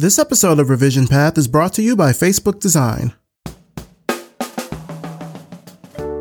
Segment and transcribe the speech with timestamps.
[0.00, 3.14] This episode of Revision Path is brought to you by Facebook Design.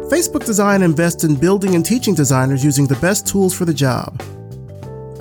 [0.09, 4.19] Facebook Design invests in building and teaching designers using the best tools for the job.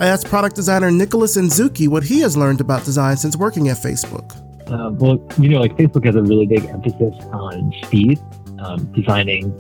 [0.01, 3.77] I asked product designer Nicholas Nzuki what he has learned about design since working at
[3.77, 4.35] Facebook.
[4.73, 8.19] Uh, well, you know, like Facebook has a really big emphasis on speed,
[8.61, 9.53] um, designing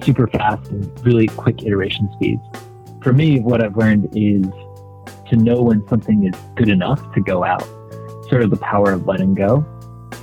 [0.00, 2.40] super fast and really quick iteration speeds.
[3.02, 4.46] For me, what I've learned is
[5.28, 7.66] to know when something is good enough to go out
[8.32, 9.62] sort of the power of letting go.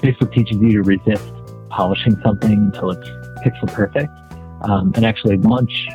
[0.01, 1.31] Facebook teaches you to resist
[1.69, 3.07] polishing something until it's
[3.45, 4.11] pixel perfect
[4.61, 5.87] um, and actually launch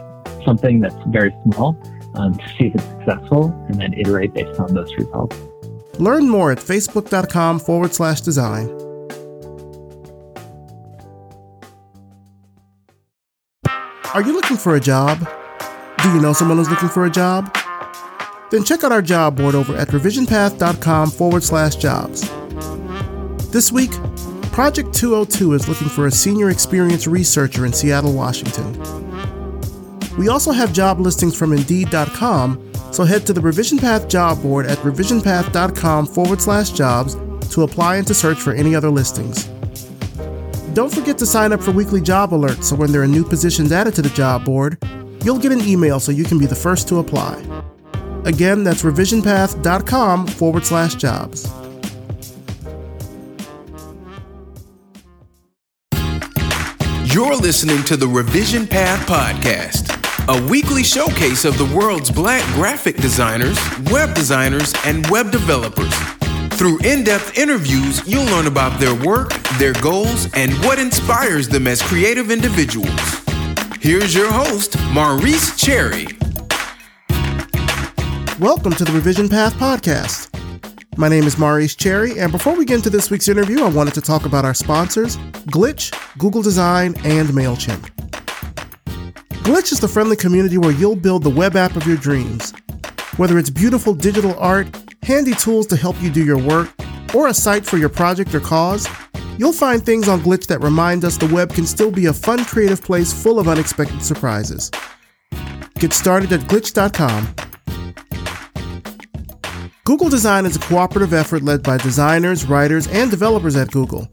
[0.45, 1.77] something that's very small
[2.15, 5.37] um, to see if it's successful and then iterate based on those results.
[5.99, 8.69] Learn more at facebook.com forward slash design.
[14.15, 15.19] Are you looking for a job?
[16.01, 17.53] Do you know someone who's looking for a job?
[18.55, 22.21] Then check out our job board over at revisionpath.com forward slash jobs.
[23.51, 23.91] This week,
[24.53, 28.79] Project 202 is looking for a senior experience researcher in Seattle, Washington.
[30.17, 34.67] We also have job listings from Indeed.com, so head to the Revision Path job board
[34.67, 37.17] at revisionpath.com forward slash jobs
[37.53, 39.47] to apply and to search for any other listings.
[40.75, 43.73] Don't forget to sign up for weekly job alerts so when there are new positions
[43.73, 44.79] added to the job board,
[45.25, 47.65] you'll get an email so you can be the first to apply.
[48.25, 51.51] Again, that's revisionpath.com forward slash jobs.
[57.15, 59.93] You're listening to the Revision Path Podcast,
[60.27, 63.57] a weekly showcase of the world's black graphic designers,
[63.93, 65.95] web designers, and web developers.
[66.59, 71.69] Through in depth interviews, you'll learn about their work, their goals, and what inspires them
[71.69, 72.91] as creative individuals.
[73.81, 76.07] Here's your host, Maurice Cherry.
[78.41, 80.29] Welcome to the Revision Path Podcast.
[80.99, 83.95] My name is Maurice Cherry, and before we get into this week's interview, I wanted
[83.95, 85.17] to talk about our sponsors
[85.47, 87.89] Glitch, Google Design, and MailChimp.
[89.45, 92.53] Glitch is the friendly community where you'll build the web app of your dreams.
[93.19, 94.67] Whether it's beautiful digital art,
[95.05, 96.73] handy tools to help you do your work,
[97.15, 98.89] or a site for your project or cause,
[99.39, 102.45] you'll find things on Glitch that remind us the web can still be a fun,
[102.45, 104.73] creative place full of unexpected surprises.
[105.79, 107.54] Get started at glitch.com.
[109.87, 114.09] Google Design is a cooperative effort led by designers, writers, and developers at Google.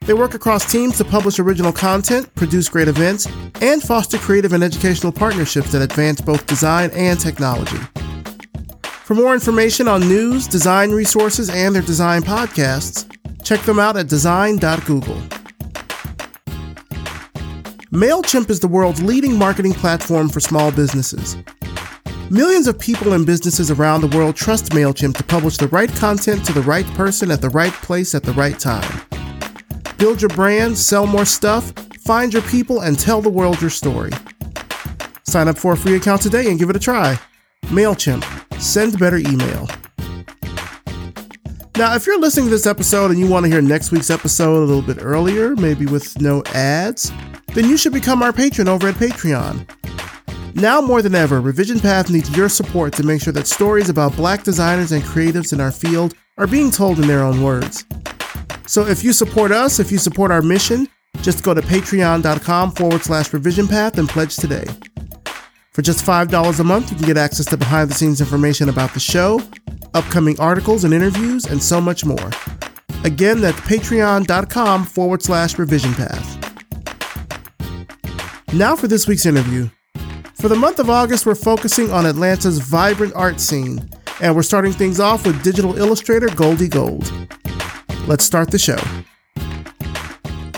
[0.00, 3.28] They work across teams to publish original content, produce great events,
[3.60, 7.78] and foster creative and educational partnerships that advance both design and technology.
[9.04, 13.06] For more information on news, design resources, and their design podcasts,
[13.44, 15.22] check them out at design.google.
[17.92, 21.36] MailChimp is the world's leading marketing platform for small businesses.
[22.30, 26.42] Millions of people and businesses around the world trust MailChimp to publish the right content
[26.46, 29.02] to the right person at the right place at the right time.
[29.98, 34.10] Build your brand, sell more stuff, find your people, and tell the world your story.
[35.24, 37.18] Sign up for a free account today and give it a try.
[37.64, 38.24] MailChimp.
[38.58, 39.68] Send better email.
[41.76, 44.62] Now, if you're listening to this episode and you want to hear next week's episode
[44.62, 47.12] a little bit earlier, maybe with no ads,
[47.48, 49.68] then you should become our patron over at Patreon.
[50.54, 54.14] Now more than ever, Revision Path needs your support to make sure that stories about
[54.14, 57.84] black designers and creatives in our field are being told in their own words.
[58.66, 60.88] So if you support us, if you support our mission,
[61.22, 64.64] just go to patreon.com forward slash revision path and pledge today.
[65.72, 68.94] For just $5 a month, you can get access to behind the scenes information about
[68.94, 69.40] the show,
[69.92, 72.30] upcoming articles and interviews, and so much more.
[73.02, 76.30] Again, that's patreon.com forward slash revision path.
[78.52, 79.68] Now for this week's interview.
[80.44, 83.88] For the month of August, we're focusing on Atlanta's vibrant art scene,
[84.20, 87.10] and we're starting things off with digital illustrator Goldi Gold.
[88.06, 88.76] Let's start the show.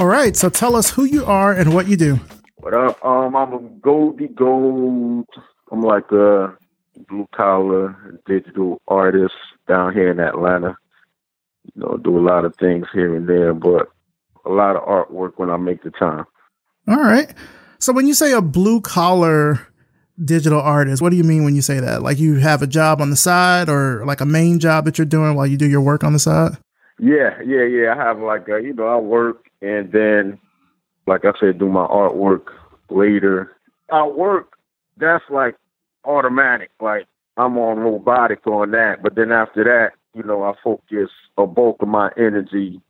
[0.00, 2.18] All right, so tell us who you are and what you do.
[2.56, 2.98] What up?
[3.04, 5.28] Um, I'm a Goldi Gold.
[5.70, 6.58] I'm like a
[7.08, 9.34] blue collar digital artist
[9.68, 10.76] down here in Atlanta.
[11.76, 13.86] You know, do a lot of things here and there, but
[14.44, 16.24] a lot of artwork when I make the time.
[16.88, 17.32] All right.
[17.78, 19.68] So when you say a blue collar
[20.24, 22.02] digital artist, what do you mean when you say that?
[22.02, 25.04] Like you have a job on the side or like a main job that you're
[25.04, 26.56] doing while you do your work on the side?
[26.98, 27.94] Yeah, yeah, yeah.
[27.94, 30.38] I have like a, you know, I work and then,
[31.06, 32.46] like I said, do my artwork
[32.90, 33.52] later.
[33.92, 34.56] I work,
[34.96, 35.56] that's like
[36.04, 36.70] automatic.
[36.80, 39.02] Like I'm on robotic on that.
[39.02, 42.80] But then after that, you know, I focus a bulk of my energy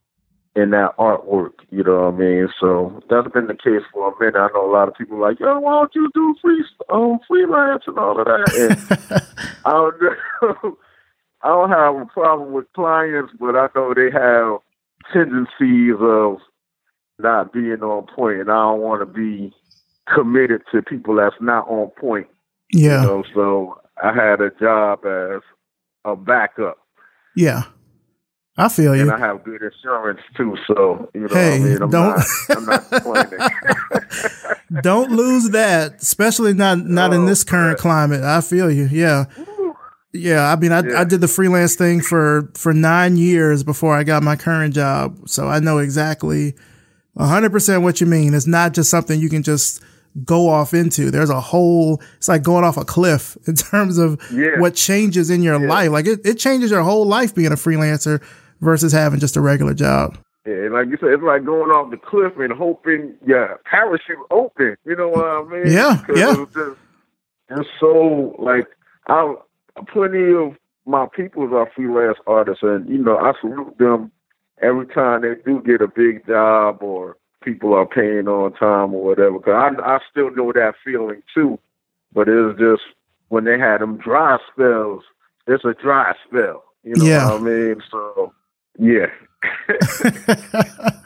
[0.57, 1.53] in that artwork.
[1.69, 2.47] You know what I mean?
[2.59, 4.35] So that's been the case for a minute.
[4.35, 7.83] I know a lot of people like, yo, why don't you do free um, freelance
[7.85, 8.49] and all of that?
[8.57, 9.21] And
[9.65, 10.77] I don't know.
[11.43, 14.57] I don't have a problem with clients, but I know they have
[15.13, 16.37] tendencies of
[17.19, 19.53] not being on point, and I don't want to be
[20.11, 22.27] committed to people that's not on point.
[22.73, 23.01] Yeah.
[23.01, 25.41] You know, so I had a job as
[26.05, 26.79] a backup.
[27.35, 27.63] Yeah.
[28.59, 29.03] I feel you.
[29.03, 31.81] And I have good insurance too, so you know hey, I mean?
[31.83, 33.39] I'm don't not, I'm not complaining.
[34.81, 38.23] don't lose that, especially not not in Oh, this current climate.
[38.23, 38.87] I feel you.
[38.91, 39.25] Yeah.
[40.13, 41.01] Yeah, I mean, I, Yeah.
[41.01, 45.17] I did the freelance thing for for nine years before I got my current job,
[45.27, 46.55] so I know exactly
[47.17, 48.33] hundred percent what you mean.
[48.33, 49.81] It's not just something you can just
[50.25, 51.11] go off into.
[51.11, 52.01] There's a whole.
[52.17, 54.59] It's like going off a cliff in terms of Yeah.
[54.59, 55.67] what changes in your Yeah.
[55.69, 55.91] life.
[55.91, 58.21] Like it, it changes your whole life being a freelancer
[58.59, 60.17] versus having just a regular job.
[60.45, 64.77] Yeah, like you said, it's like going off the cliff and hoping your parachute open.
[64.85, 65.71] You know what I mean?
[65.73, 66.41] Yeah, yeah.
[66.41, 66.77] It's, just,
[67.49, 68.65] it's so like
[69.07, 69.35] I
[69.91, 70.55] plenty of
[70.85, 74.11] my peoples are freelance artists, and you know I salute them
[74.61, 79.03] every time they do get a big job or people are paying on time or
[79.03, 79.39] whatever.
[79.39, 81.59] Cause I I still know that feeling too,
[82.13, 82.83] but it's just
[83.27, 85.03] when they had them dry spells.
[85.45, 86.63] It's a dry spell.
[86.83, 87.31] You know Yeah.
[87.33, 87.81] what I mean?
[87.91, 88.33] So
[88.79, 89.07] yeah.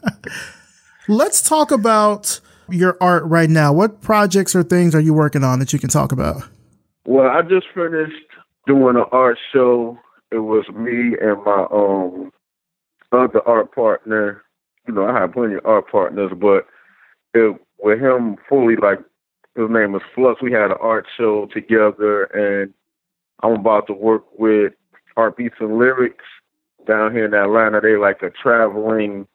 [1.08, 2.40] Let's talk about
[2.70, 3.74] your art right now.
[3.74, 6.44] What projects or things are you working on that you can talk about?
[7.06, 8.14] Well, I just finished
[8.68, 9.98] doing an art show.
[10.32, 12.32] It was me and my um
[13.12, 14.44] other art partner.
[14.88, 16.68] You know, I have plenty of art partners, but
[17.34, 19.00] it, with him fully, like
[19.56, 20.42] his name is Flux.
[20.42, 22.74] We had an art show together, and
[23.44, 24.74] I'm about to work with
[25.18, 26.24] Art Beats and Lyrics
[26.86, 27.82] down here in Atlanta.
[27.82, 29.28] They like a traveling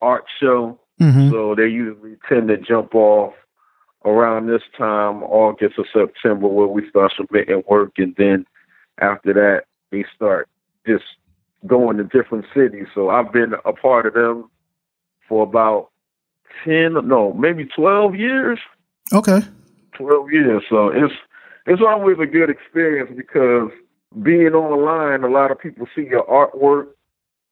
[0.00, 0.78] art show.
[1.00, 1.30] Mm-hmm.
[1.30, 3.34] So they usually tend to jump off
[4.04, 8.44] around this time, August or September, where we start submitting work, and then
[9.00, 10.48] after that, they start
[10.86, 11.04] just
[11.66, 12.86] going to different cities.
[12.94, 14.50] So I've been a part of them
[15.28, 15.90] for about
[16.64, 18.58] ten, no, maybe twelve years.
[19.12, 19.40] Okay.
[19.96, 20.62] Twelve years.
[20.68, 21.14] So it's
[21.66, 23.70] it's always a good experience because
[24.22, 26.88] being online, a lot of people see your artwork,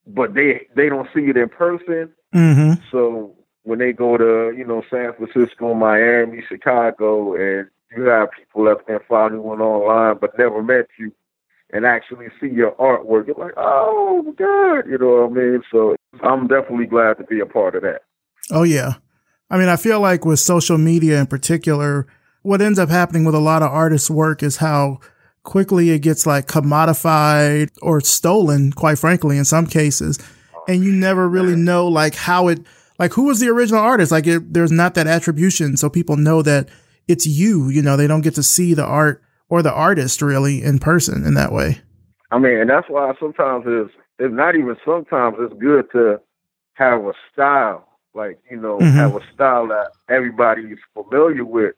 [0.07, 2.13] but they they don't see it in person.
[2.35, 2.83] Mm-hmm.
[2.91, 8.65] So when they go to, you know, San Francisco, Miami, Chicago, and you have people
[8.65, 11.13] that's been following online but never met you
[11.73, 15.63] and actually see your artwork, you're like, oh, my God, you know what I mean?
[15.71, 18.03] So I'm definitely glad to be a part of that.
[18.51, 18.95] Oh yeah.
[19.51, 22.07] I mean, I feel like with social media in particular,
[22.43, 24.99] what ends up happening with a lot of artists' work is how
[25.45, 30.19] quickly it gets like commodified or stolen, quite frankly, in some cases.
[30.69, 32.61] And you never really know like how it,
[32.99, 34.13] like who was the original artist?
[34.13, 35.77] Like it, there's not that attribution.
[35.77, 36.69] So people know that
[37.09, 40.63] it's you, you know, they don't get to see the art or the artist really
[40.63, 41.81] in person in that way.
[42.31, 46.21] I mean, and that's why sometimes it's, it's not even sometimes it's good to
[46.75, 48.93] have a style, like, you know, Mhm.
[48.93, 51.75] have a style that everybody's familiar with.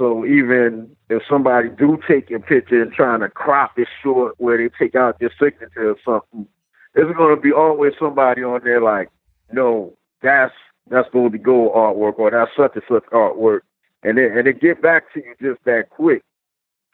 [0.00, 4.56] So even if somebody do take your picture and trying to crop it short where
[4.56, 6.48] they take out your signature or something,
[6.94, 9.10] there's going to be always somebody on there like,
[9.52, 9.92] no,
[10.22, 10.54] that's
[10.88, 13.60] that's going to go artwork or that's such and such artwork,
[14.02, 16.22] and then and it get back to you just that quick.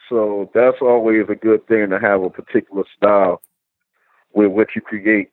[0.08, 3.41] So that's always a good thing to have a particular style
[4.35, 5.31] with what you create.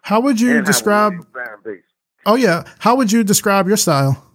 [0.00, 1.12] How would you describe?
[1.12, 1.82] real fan base.
[2.24, 2.64] Oh yeah.
[2.78, 4.29] How would you describe your style?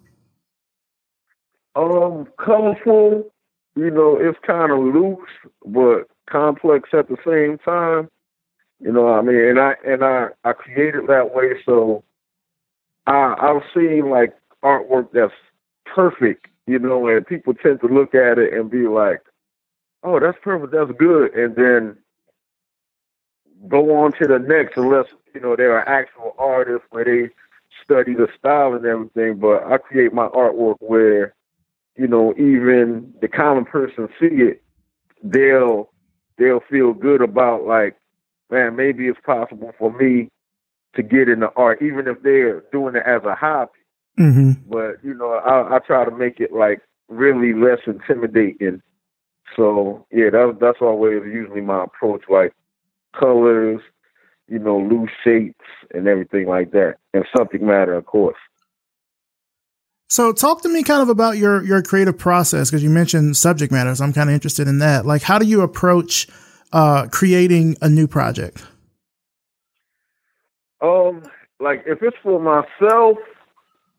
[1.75, 3.29] Um, colorful.
[3.75, 5.29] You know, it's kind of loose,
[5.65, 8.09] but complex at the same time.
[8.79, 9.41] You know what I mean?
[9.49, 12.03] And I and I I created that way, so
[13.07, 15.33] I I've seen like artwork that's
[15.85, 16.47] perfect.
[16.67, 19.21] You know, and people tend to look at it and be like,
[20.03, 20.73] "Oh, that's perfect.
[20.73, 21.97] That's good," and then
[23.67, 27.29] go on to the next unless you know they're actual artists where they
[27.83, 29.37] study the style and everything.
[29.39, 31.33] But I create my artwork where
[31.97, 34.61] you know, even the common person see it,
[35.23, 35.89] they'll
[36.37, 37.95] they'll feel good about like,
[38.49, 40.29] man, maybe it's possible for me
[40.95, 43.71] to get into art, even if they're doing it as a hobby.
[44.19, 44.69] Mm-hmm.
[44.69, 48.81] But you know, I, I try to make it like really less intimidating.
[49.55, 52.53] So yeah, that's that's always usually my approach, like
[53.17, 53.81] colors,
[54.47, 58.37] you know, loose shapes and everything like that, and subject matter, of course.
[60.07, 63.71] So talk to me kind of about your your creative process because you mentioned subject
[63.71, 64.01] matters.
[64.01, 65.05] I'm kind of interested in that.
[65.05, 66.27] Like, how do you approach
[66.71, 68.63] uh, creating a new project?
[70.81, 71.23] Um,
[71.59, 73.17] like if it's for myself,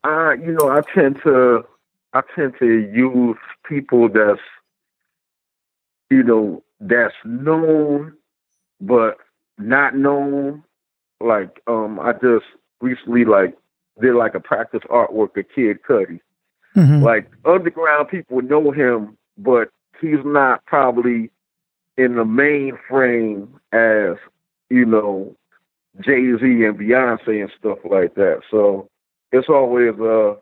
[0.04, 1.64] I you know I tend to
[2.12, 3.36] I tend to use
[3.68, 4.40] people that's
[6.10, 8.12] you know that's known
[8.80, 9.18] but
[9.58, 10.62] not known.
[11.20, 12.44] Like um, I just
[12.80, 13.56] recently like
[14.00, 16.20] did like a practice artwork of Kid Cudi.
[16.74, 17.02] Mhm.
[17.02, 21.30] Like underground people know him, but he's not probably
[21.96, 24.16] in the main frame as
[24.68, 25.34] you know
[26.00, 28.42] Jay Z and Beyonce and stuff like that.
[28.50, 28.88] So
[29.32, 30.36] it's always a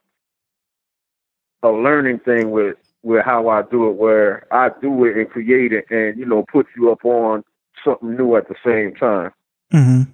[1.62, 5.72] a learning thing with with how I do it, where I do it and create
[5.72, 7.44] it, and you know put you up on
[7.84, 9.30] something new at the same time.
[9.72, 10.08] Mhm.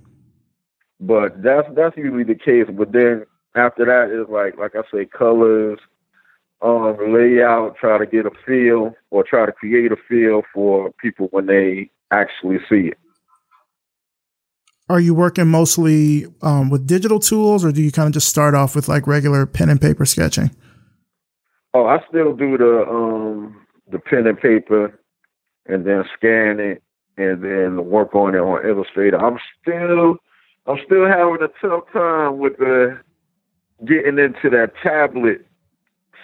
[1.01, 2.67] But that's that's usually the case.
[2.69, 5.79] But then after that is like like I say, colors,
[6.63, 11.29] um, layout, try to get a feel or try to create a feel for people
[11.31, 12.99] when they actually see it.
[14.89, 18.55] Are you working mostly um, with digital tools, or do you kind of just start
[18.55, 20.51] off with like regular pen and paper sketching?
[21.73, 24.99] Oh, I still do the um the pen and paper
[25.67, 26.83] and then scan it
[27.17, 29.19] and then work on it on Illustrator.
[29.19, 30.17] I'm still
[30.67, 32.99] I'm still having a tough time with the
[33.87, 35.47] getting into that tablet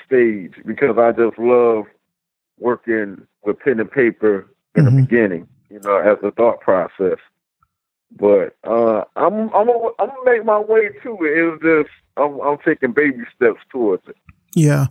[0.04, 1.84] stage because I just love
[2.58, 5.08] working with pen and paper in the Mhm.
[5.08, 7.18] beginning, you know, as a thought process.
[8.18, 11.38] But uh, I'm I'm gonna, I'm gonna make my way to it.
[11.38, 14.16] It's just I'm I'm taking baby steps towards it.
[14.54, 14.86] Yeah.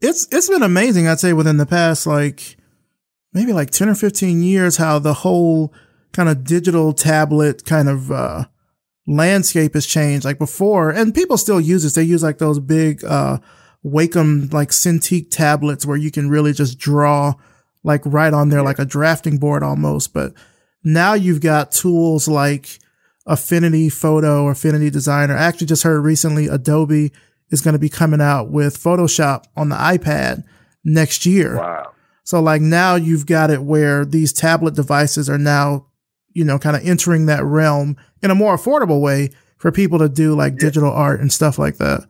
[0.00, 2.56] It's it's been amazing, I'd say, within the past like
[3.32, 5.72] maybe like ten or fifteen years, how the whole
[6.12, 8.44] kind of digital tablet kind of uh
[9.06, 10.24] landscape has changed.
[10.24, 11.94] Like before, and people still use this.
[11.94, 13.38] They use like those big uh
[13.84, 17.34] Wacom like Cintiq tablets where you can really just draw
[17.82, 20.12] like right on there, like a drafting board almost.
[20.12, 20.34] But
[20.84, 22.78] now you've got tools like
[23.26, 25.36] Affinity Photo, Affinity Designer.
[25.36, 27.12] I actually just heard recently Adobe
[27.50, 30.44] is going to be coming out with Photoshop on the iPad
[30.84, 31.56] next year.
[31.56, 31.92] Wow.
[32.24, 35.86] So like now you've got it where these tablet devices are now,
[36.34, 40.08] you know, kind of entering that realm in a more affordable way for people to
[40.08, 42.06] do like digital art and stuff like that.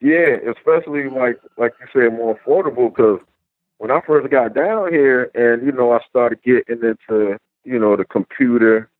[0.00, 2.90] Yeah, especially like like you said, more affordable.
[2.94, 3.20] Because
[3.78, 7.96] when I first got down here, and you know, I started getting into you know
[7.96, 8.90] the computer,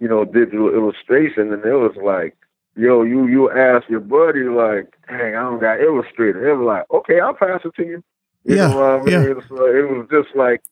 [0.00, 2.36] you know, digital illustration, and it was like,
[2.74, 6.48] yo, you you ask your buddy like, hey, I don't got Illustrator.
[6.48, 8.02] It was like, okay, I'll pass it to you.
[8.44, 9.34] You Yeah, know what I mean?
[9.34, 9.40] yeah.
[9.48, 10.62] So it was just like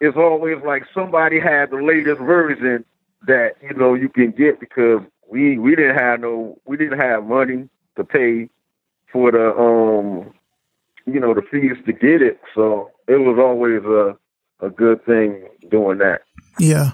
[0.00, 2.84] it's always like somebody had the latest version
[3.26, 5.00] that you know you can get because
[5.30, 8.48] we we didn't have no we didn't have money to pay
[9.12, 10.32] for the um
[11.06, 14.16] you know the fees to get it so it was always a
[14.66, 16.22] a good thing doing that
[16.58, 16.92] Yeah.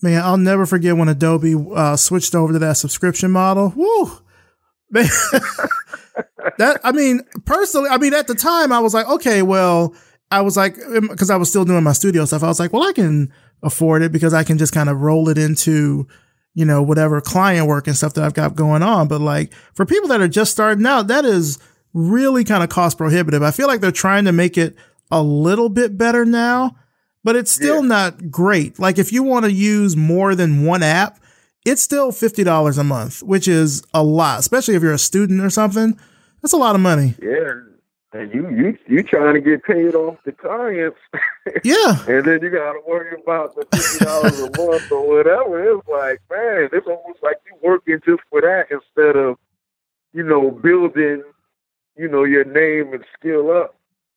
[0.00, 3.72] Man, I'll never forget when Adobe uh, switched over to that subscription model.
[3.74, 4.04] Woo!
[4.90, 5.04] Man,
[6.58, 9.94] that I mean, personally, I mean, at the time, I was like, okay, well,
[10.30, 12.42] I was like, um, because I was still doing my studio stuff.
[12.42, 13.32] I was like, well, I can
[13.62, 16.06] afford it because I can just kind of roll it into,
[16.54, 19.08] you know, whatever client work and stuff that I've got going on.
[19.08, 21.58] But like for people that are just starting out, that is
[21.94, 23.42] really kind of cost prohibitive.
[23.42, 24.76] I feel like they're trying to make it
[25.10, 26.76] a little bit better now,
[27.24, 27.88] but it's still Yeah.
[27.88, 28.78] not great.
[28.78, 31.18] Like if you want to use more than one app,
[31.64, 35.50] it's still $50 a month, which is a lot, especially if you're a student or
[35.50, 35.98] something.
[36.42, 37.14] That's a lot of money.
[37.22, 37.52] yeah
[38.12, 40.98] and you you you trying to get paid off the clients
[41.64, 41.98] Yeah.
[42.08, 45.88] and then you got to worry about the fifty dollars a month or whatever it's
[45.88, 49.36] like man it's almost like you working just for that instead of
[50.12, 51.22] you know building
[51.96, 53.74] you know your name and skill up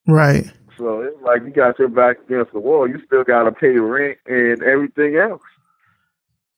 [0.07, 0.45] Right.
[0.77, 2.87] So it's like you got your back against the wall.
[2.87, 5.43] You still got to pay rent and everything else.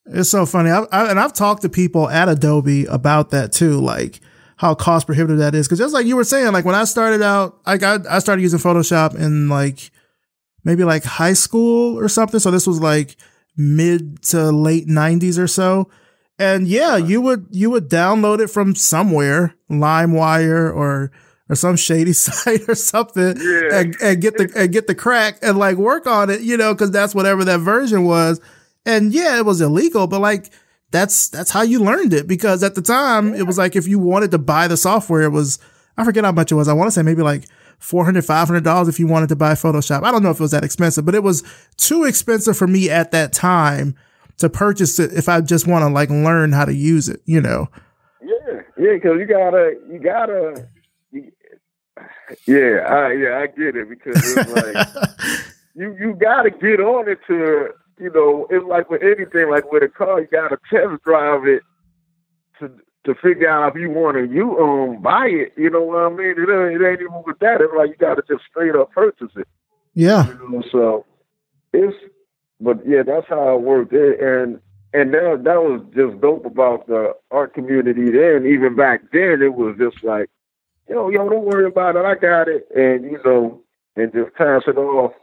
[0.06, 0.70] It's so funny.
[0.70, 4.22] I, I, and I've talked to people at Adobe about that too, like
[4.58, 5.68] how cost prohibitive that is.
[5.68, 8.42] Cause just like you were saying, like when I started out, I got, I started
[8.42, 9.92] using Photoshop in like
[10.64, 12.40] maybe like high school or something.
[12.40, 13.16] So this was like
[13.58, 15.90] mid to late nineties or so.
[16.40, 21.12] And yeah, you would, you would download it from somewhere, LimeWire or,
[21.50, 23.80] or some shady site or something Yeah.
[23.80, 26.74] and, and get the, and get the crack and like work on it, you know,
[26.76, 28.40] cause that's whatever that version was.
[28.86, 30.52] And yeah, it was illegal, but like
[30.94, 33.98] that's that's how you learned it because at the time it was like if you
[33.98, 35.58] wanted to buy the software, it was
[35.98, 36.68] I forget how much it was.
[36.68, 37.46] I want to say maybe like
[37.80, 40.04] 400 dollars if you wanted to buy Photoshop.
[40.04, 41.44] I don't know if it was that expensive, but it was
[41.78, 43.96] too expensive for me at that time
[44.38, 47.24] to purchase it if I just want to like learn how to use it.
[47.26, 47.70] You know?
[48.22, 50.68] Yeah, yeah, because you gotta, you gotta.
[51.12, 51.32] You,
[52.48, 54.88] yeah, I, yeah, I get it because it's like
[55.76, 57.70] you you gotta get on it to
[58.00, 61.64] you know it's like with anything like with a car you gotta test drive it
[62.60, 62.72] to
[63.06, 66.10] to figure out if you want to you um buy it you know what I
[66.10, 68.92] mean it ain't, it ain't even with that it's like you gotta just straight up
[68.92, 69.48] purchase it
[69.94, 70.28] Yeah.
[70.28, 71.06] you know so
[71.74, 71.96] it's
[72.64, 73.92] but yeah, that's how it worked.
[73.92, 74.60] And
[74.94, 78.46] and that that was just dope about the art community then.
[78.48, 80.30] Even back then, it was just like,
[80.90, 82.06] yo, yo, don't worry about it.
[82.06, 83.62] I got it, and you know,
[83.96, 85.14] and just pass it off.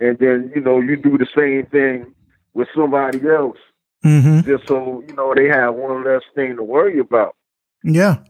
[0.00, 2.14] And then you know, you do the same thing
[2.54, 3.58] with somebody else,
[4.04, 4.48] Mm-hmm.
[4.50, 7.36] just so you know they have one less thing to worry about.
[7.84, 8.20] Yeah.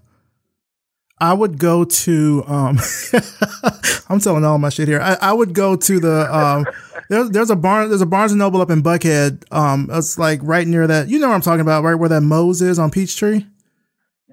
[1.20, 2.78] I would go to um
[4.08, 5.00] I'm telling all my shit here.
[5.00, 6.66] I, I would go to the um
[7.08, 9.44] there's there's a barn there's a Barnes and Noble up in Buckhead.
[9.52, 12.22] Um it's like right near that you know what I'm talking about, right where that
[12.22, 13.44] Moe's is on Peachtree.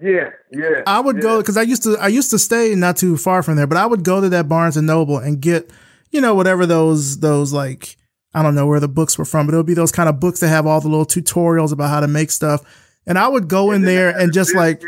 [0.02, 0.82] Yeah, yeah.
[0.86, 1.22] I would yeah.
[1.22, 3.78] go because I used to I used to stay not too far from there, but
[3.78, 5.72] I would go to that Barnes and Noble and get,
[6.12, 7.98] you know, whatever those those like
[8.34, 10.20] I don't know where the books were from, but it would be those kind of
[10.20, 12.62] books that have all the little tutorials about how to make stuff.
[13.06, 14.84] And I would go in there and just like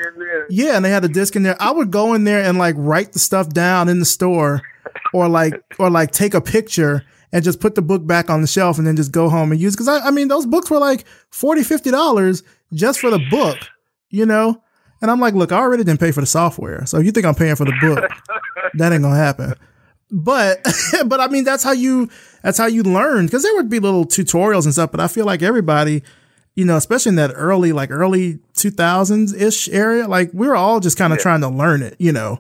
[0.50, 1.56] yeah, and they had a disc in there.
[1.62, 4.62] I would go in there and like write the stuff down in the store
[5.14, 8.48] or like or like take a picture and just put the book back on the
[8.48, 10.80] shelf and then just go home and use because I, I mean those books were
[10.80, 13.58] like 40 50 dollars just for the book
[14.10, 14.62] you know
[15.02, 17.26] and i'm like look i already didn't pay for the software so if you think
[17.26, 18.10] i'm paying for the book
[18.74, 19.54] that ain't gonna happen
[20.12, 20.60] but
[21.06, 22.10] but i mean that's how you
[22.44, 25.26] that's how you learn because there would be little tutorials and stuff but i feel
[25.26, 26.02] like everybody
[26.56, 30.80] you know especially in that early like early 2000s ish area like we were all
[30.80, 31.24] just kind of Yeah.
[31.24, 32.40] trying to learn it you know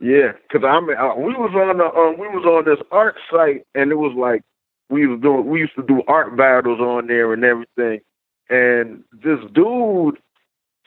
[0.00, 3.16] Yeah, because I mean, uh, we was on the um, we was on this art
[3.30, 4.40] site, and it was like
[4.88, 8.00] we was doing we used to do art battles on there and everything.
[8.48, 10.16] And this dude,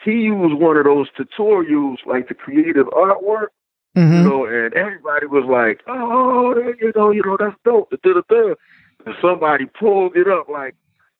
[0.03, 3.49] he used one of those tutorials, like the creative artwork,
[3.95, 4.23] you mm-hmm.
[4.23, 8.53] know, and everybody was like, "Oh, you know, you know, that's dope." Da, da, da.
[9.05, 10.75] And somebody pulled it up, like,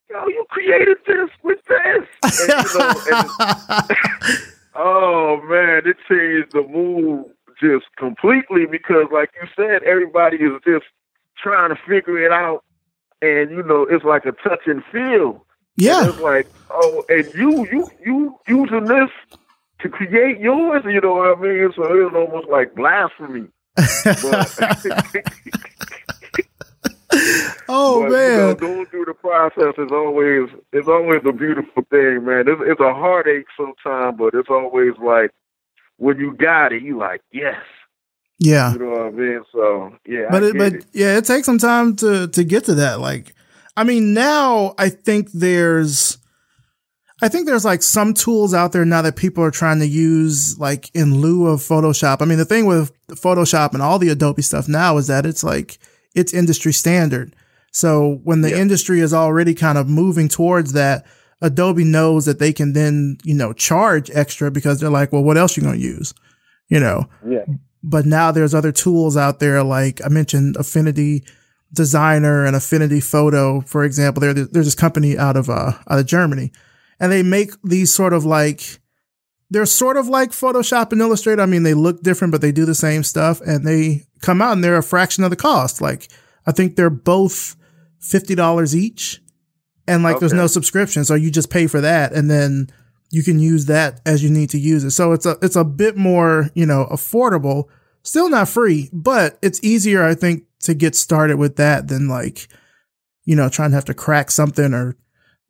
[0.10, 3.98] "Yo, you created this with this," and, you know, and
[4.76, 7.26] Oh man, it changed the mood
[7.62, 10.86] just completely because, like you said, everybody is just
[11.38, 12.64] trying to figure it out,
[13.22, 15.46] and you know, it's like a touch and feel.
[15.76, 19.10] yeah And it's like, oh, and you, you, you using this
[19.84, 20.84] to create yours.
[20.86, 21.72] You know what I mean?
[21.76, 23.48] So it was almost like blasphemy.
[27.70, 31.84] Oh but, man you know, going through the process is always it's always a beautiful
[31.90, 32.46] thing, man.
[32.48, 35.32] It's, it's a heartache sometimes, but it's always like
[35.98, 37.62] when you got it, you like yes.
[38.40, 39.44] yeah You know what I mean?
[39.52, 40.86] So yeah, but it, but it.
[40.94, 43.00] yeah, it takes some time to to get to that.
[43.00, 43.34] Like,
[43.78, 46.18] I mean, now I think there's,
[47.22, 50.58] I think there's like some tools out there now that people are trying to use
[50.60, 52.22] like in lieu of Photoshop.
[52.22, 55.44] I mean, the thing with Photoshop and all the Adobe stuff now is that it's
[55.44, 55.78] like
[56.16, 57.36] it's industry standard.
[57.72, 58.58] So when the Yeah.
[58.58, 61.06] industry is already kind of moving towards that,
[61.42, 65.38] Adobe knows that they can then you know charge extra because they're like, well, what
[65.38, 66.14] else you gonna use?
[66.70, 67.46] You know, yeah,
[67.84, 71.24] but now there's other tools out there like I mentioned Affinity
[71.74, 74.22] Designer and Affinity Photo, for example.
[74.22, 76.52] There, there's this company out of uh out of Germany,
[77.00, 78.80] and they make these sort of like
[79.50, 81.42] they're sort of like Photoshop and Illustrator.
[81.42, 84.54] I mean, they look different, but they do the same stuff, and they come out
[84.54, 85.80] and they're a fraction of the cost.
[85.82, 86.10] Like
[86.48, 87.56] I think they're both
[88.00, 89.22] fifty dollars each,
[89.88, 92.68] and like there's no subscription, so you just pay for that, and then
[93.12, 94.92] you can use that as you need to use it.
[94.92, 97.66] So it's a it's a bit more you know affordable,
[98.02, 102.48] still not free, but it's easier I think to get started with that than like
[103.24, 104.98] you know trying to have to crack something or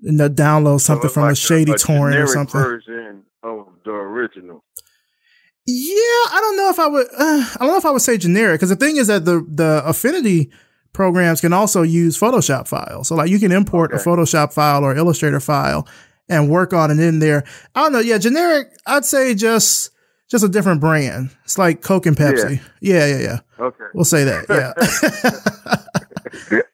[0.03, 2.59] you know, download something it's from like a shady a torrent or something.
[2.59, 4.63] Version of the original.
[5.65, 7.07] Yeah, I don't know if I would.
[7.07, 9.47] Uh, I don't know if I would say generic because the thing is that the
[9.49, 10.51] the Affinity
[10.91, 13.07] programs can also use Photoshop files.
[13.07, 15.87] So like you can import a Photoshop file or Illustrator file
[16.27, 17.45] and work on it in there.
[17.73, 17.99] I don't know.
[17.99, 18.67] Yeah, generic.
[18.85, 19.91] I'd say just
[20.29, 21.29] just a different brand.
[21.45, 22.61] It's like Coke and Pepsi.
[22.81, 23.39] Yeah, yeah, yeah.
[23.57, 23.85] Okay.
[23.93, 24.47] We'll say that.
[24.49, 26.59] Yeah.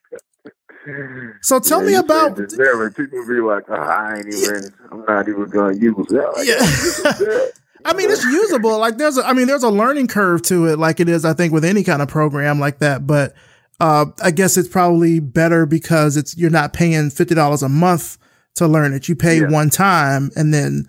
[1.42, 2.36] so tell Yeah, me about.
[2.36, 2.96] generic.
[2.96, 4.72] People be like, oh, I ain't even.
[4.90, 6.32] I'm not even gonna use that.
[6.36, 6.58] Like, Yeah.
[6.58, 7.50] this is good.
[7.84, 8.78] I mean, it's usable.
[8.78, 11.32] Like there's, a, I mean, there's a learning curve to it, like it is, I
[11.32, 13.06] think, with any kind of program like that.
[13.06, 13.34] But
[13.80, 18.18] uh, I guess it's probably better because it's you're not paying fifty dollars a month
[18.56, 19.08] to learn it.
[19.08, 19.48] You pay Yeah.
[19.48, 20.84] one time, and then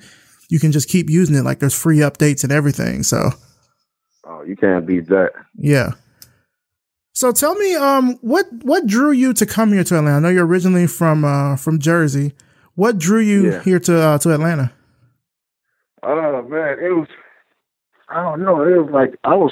[0.50, 1.44] you can just keep using it.
[1.44, 3.04] Like there's free updates and everything.
[3.04, 3.30] So
[4.26, 5.32] Oh, you can't beat that.
[5.56, 5.92] yeah.
[7.13, 10.17] So tell me, um, what what drew you to come here to Atlanta?
[10.17, 12.34] I know you're originally from uh from Jersey.
[12.76, 13.62] What drew you Yeah.
[13.63, 14.71] here to uh, to Atlanta?
[16.04, 17.08] Oh man, it was.
[18.10, 18.62] I don't know.
[18.63, 19.52] It was like I was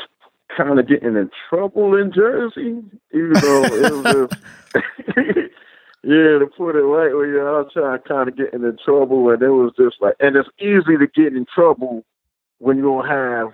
[0.58, 2.82] kind of getting in trouble in Jersey,
[3.14, 4.42] even though it was just.
[6.04, 9.42] yeah, to put it lightly, yeah, I was trying kind of getting in trouble, and
[9.42, 12.06] it was just like, and it's easy to get in trouble
[12.60, 13.48] when you don't have,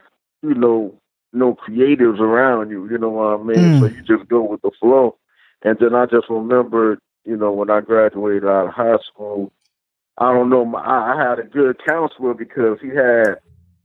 [0.43, 0.93] you know,
[1.35, 2.89] no creatives around you.
[2.89, 3.57] You know what I mean?
[3.57, 3.79] Mm.
[3.79, 5.17] So you just go with the flow.
[5.61, 9.51] And then I just remember you know, when I graduated out of high school,
[10.17, 13.39] I don't know, my, I had a good counselor because he had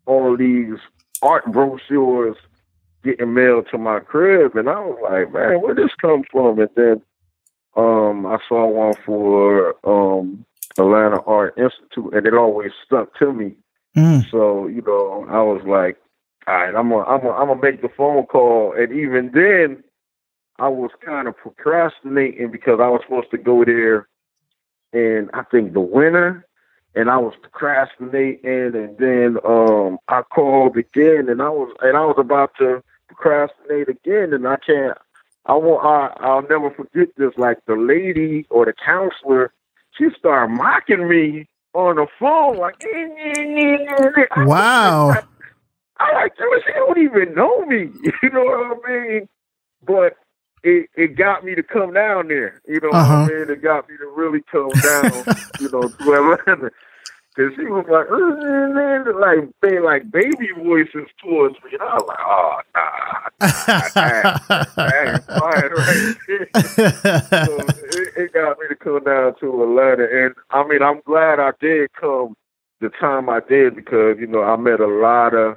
[0.06, 0.78] all these
[1.22, 2.36] art brochures
[3.02, 6.60] getting mailed to my crib, and I was like, man, where this come from?
[6.60, 7.02] And then
[7.76, 10.44] um, I saw one for um,
[10.78, 13.54] Atlanta Art Institute, and it always stuck to me.
[13.96, 14.30] Mm.
[14.30, 15.96] So you know, I was like,
[16.46, 19.82] all right, I'm gonna, I'm gonna, I'm gonna make the phone call, and even then,
[20.58, 24.08] I was kind of procrastinating because I was supposed to go there,
[24.92, 26.46] and I think the winter,
[26.94, 32.04] and I was procrastinating, and then um, I called again, and I was, and I
[32.04, 34.96] was about to procrastinate again, and I can't.
[35.46, 35.84] I won't.
[35.84, 37.32] I, I'll never forget this.
[37.36, 39.52] Like the lady or the counselor,
[39.96, 42.76] she started mocking me on the phone, like.
[44.36, 45.22] Wow.
[46.00, 47.90] I, like, she don't even know me.
[48.22, 49.28] You know what I mean?
[49.86, 50.16] But
[50.62, 52.60] it, it got me to come down there.
[52.66, 53.22] You know uh-huh.
[53.22, 53.50] what I mean?
[53.50, 55.24] It got me to really come down,
[55.60, 56.70] you know, to Atlanta.
[57.36, 62.04] Cause she was like, uh, like, being like baby voices towards me, and I was
[62.08, 63.30] like, oh nah,
[65.06, 66.16] ain't fine right
[67.44, 71.38] so it, it got me to come down to Atlanta, and I mean, I'm glad
[71.38, 72.34] I did come
[72.80, 75.56] the time I did because you know I met a lot of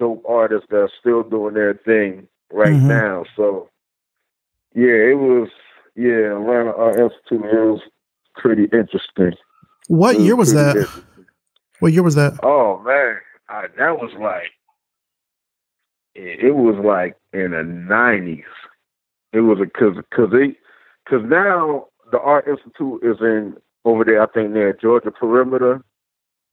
[0.00, 2.88] dope artists that are still doing their thing right mm-hmm.
[2.88, 3.24] now.
[3.36, 3.68] So
[4.74, 5.48] yeah, it was
[5.94, 7.44] yeah, Atlanta Art Institute.
[7.44, 7.80] It was
[8.34, 9.34] pretty interesting.
[9.86, 10.88] What was year was that?
[11.78, 12.38] What year was that?
[12.42, 13.16] Oh man,
[13.48, 14.50] I, that was like
[16.14, 18.44] it, was like in the nineties.
[19.32, 20.56] It was because because they
[21.04, 24.22] because now the Art Institute is in over there.
[24.22, 25.82] I think near Georgia perimeter.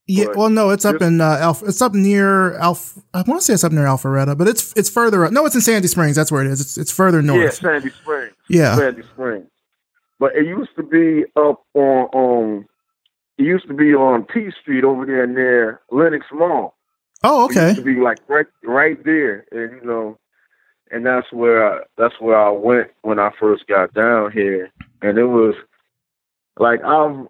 [0.10, 1.66] Yeah, well, no, it's up in uh, Alpha.
[1.66, 3.02] It's up near Alpha.
[3.14, 5.26] I want to say it's up near Alpharetta, but it's it's further.
[5.26, 5.34] Up.
[5.34, 6.16] No, it's in Sandy Springs.
[6.16, 6.62] That's where it is.
[6.62, 7.44] It's it's further north.
[7.44, 8.34] Yeah, Sandy Springs.
[8.48, 9.50] Yeah, Sandy Springs.
[10.18, 12.66] But it used to be up on on.
[13.38, 16.76] It used to be on P Street over there near Lenox Mall.
[17.24, 17.66] Oh, okay.
[17.66, 20.18] It used to be like right right there, and you know,
[20.90, 25.18] and that's where I, that's where I went when I first got down here, and
[25.18, 25.54] it was
[26.58, 27.28] like I've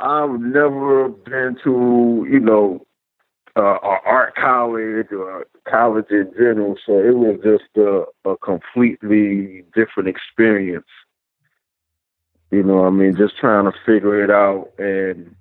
[0.00, 2.86] I've never been to, you know,
[3.56, 10.08] uh, art college or college in general, so it was just a, a completely different
[10.08, 10.86] experience.
[12.52, 15.34] You know, I mean, just trying to figure it out, and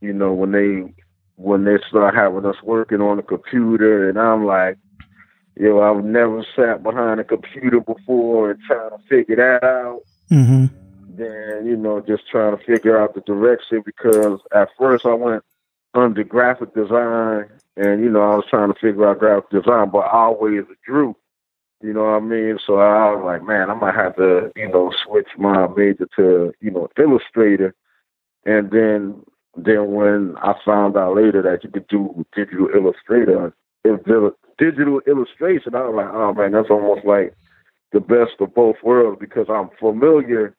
[0.00, 0.94] you know, when they
[1.36, 4.78] when they start having us working on the computer, and I'm like,
[5.56, 10.00] you know, I've never sat behind a computer before and trying to figure that out.
[10.30, 10.87] Mm-hmm
[11.18, 15.44] then you know just trying to figure out the direction because at first I went
[15.94, 20.00] under graphic design and you know I was trying to figure out graphic design, but
[20.00, 21.16] I always drew.
[21.80, 22.58] You know what I mean?
[22.66, 26.52] So I was like, man, I might have to you know switch my major to
[26.60, 27.74] you know illustrator,
[28.44, 29.22] and then
[29.56, 33.52] then when I found out later that you could do digital illustrator,
[34.58, 37.34] digital illustration, I was like, oh man, that's almost like
[37.92, 40.54] the best of both worlds because I'm familiar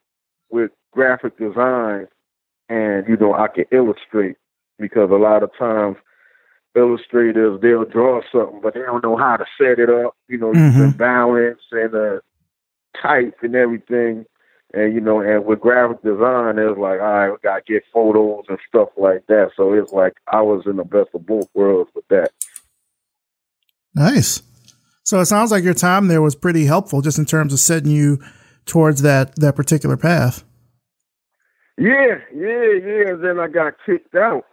[0.50, 2.08] with graphic design
[2.68, 4.38] and you know I can illustrate
[4.78, 5.98] because a lot of times
[6.76, 10.52] illustrators they'll draw something but they don't know how to set it up, you know,
[10.52, 10.92] mm-hmm.
[10.98, 12.20] balance and uh
[13.02, 14.26] type and everything.
[14.74, 18.46] And you know, and with graphic design, it's like, all right, we gotta get photos
[18.50, 19.52] and stuff like that.
[19.58, 22.32] So it's like I was in the best of both worlds with that.
[23.96, 24.44] Nice.
[25.04, 27.90] So it sounds like your time there was pretty helpful, just in terms of setting
[27.90, 28.20] you
[28.70, 30.44] towards that that particular path.
[31.78, 33.16] Yeah, yeah, yeah.
[33.16, 34.46] Then I got kicked out.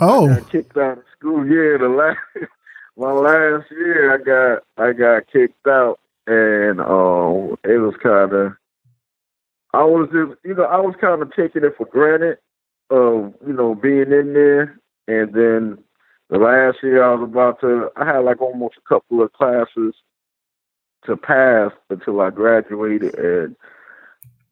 [0.00, 1.46] Oh, I got kicked out of school.
[1.46, 2.18] Yeah, the last
[2.96, 8.52] my last year, I got I got kicked out, and um, it was kind of.
[9.72, 12.38] I was just, you know, I was kind of taking it for granted
[12.90, 14.80] of, you know, being in there.
[15.06, 15.78] And then
[16.28, 19.94] the last year I was about to, I had like almost a couple of classes
[21.06, 23.56] to pass until I graduated, and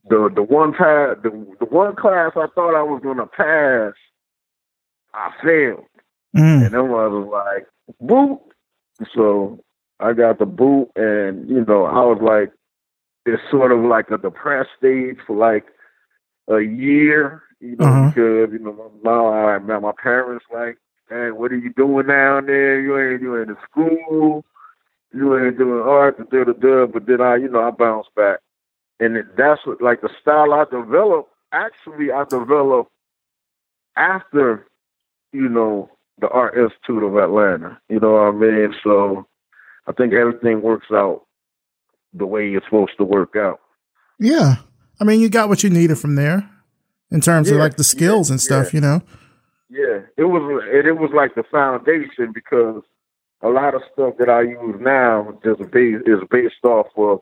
[0.09, 3.95] the the one pass the, the one class I thought I was gonna pass,
[5.15, 5.85] I failed,
[6.37, 6.65] mm.
[6.65, 7.67] and then I was like
[8.01, 8.41] boot.
[9.15, 9.63] So
[10.01, 12.53] I got the boot, and you know I was like,
[13.27, 15.67] it's sort of like a depressed stage for like
[16.49, 18.09] a year, you know, uh-huh.
[18.09, 20.79] because you know my my, my parents like,
[21.11, 22.81] hey, what are you doing down there?
[22.81, 24.45] You ain't you ain't in school
[25.13, 26.87] you ain't doing art, da da da.
[26.87, 28.41] But then I, you know, I bounce back,
[29.01, 31.31] and that's what like the style I developed.
[31.53, 32.91] Actually, I developed
[33.97, 34.67] after,
[35.33, 35.91] you know,
[36.21, 37.81] the Art Institute of Atlanta.
[37.89, 38.75] You know what I mean?
[38.85, 39.27] So
[39.87, 41.23] I think everything works out
[42.13, 43.61] the way it's supposed to work out.
[44.19, 44.57] Yeah,
[45.01, 46.51] I mean, you got what you needed from there.
[47.11, 48.77] in terms yeah, of like the skills yeah, and stuff, yeah.
[48.77, 49.03] you know.
[49.71, 52.83] Yeah, it was it, it was like the foundation because
[53.43, 57.21] a lot of stuff that I use now just based, is based off of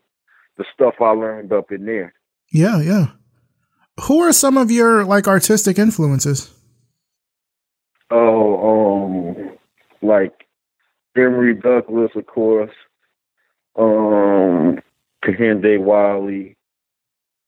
[0.56, 2.14] the stuff I learned up in there.
[2.52, 3.06] Yeah, yeah.
[4.04, 6.52] Who are some of your like artistic influences?
[8.10, 9.58] Oh, um,
[10.02, 10.46] like
[11.16, 12.74] Emory Douglas, of course.
[13.76, 14.80] Um,
[15.24, 16.56] Kehinde Wiley,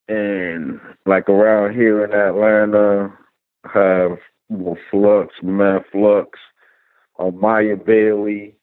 [0.09, 3.13] and like around here in Atlanta,
[3.73, 6.39] have well, Flux, man, Flux,
[7.19, 8.58] uh, Maya Bailey,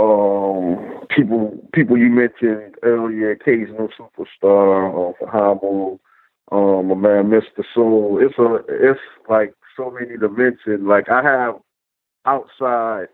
[0.00, 6.00] um, people people you mentioned earlier, occasional superstar, uh, Hamo,
[6.50, 7.64] um, my man, Mr.
[7.74, 8.18] Soul.
[8.20, 10.86] It's a it's like so many to mention.
[10.86, 11.56] Like I have
[12.24, 13.08] outside,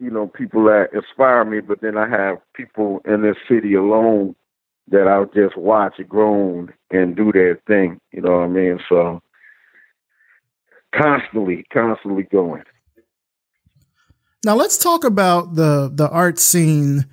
[0.00, 4.34] you know, people that inspire me, but then I have people in this city alone
[4.88, 8.00] that I'll just watch it grown and do their thing.
[8.10, 8.80] You know what I mean?
[8.88, 9.22] So
[10.92, 12.64] constantly, constantly going.
[14.44, 17.06] Now let's talk about the the art scene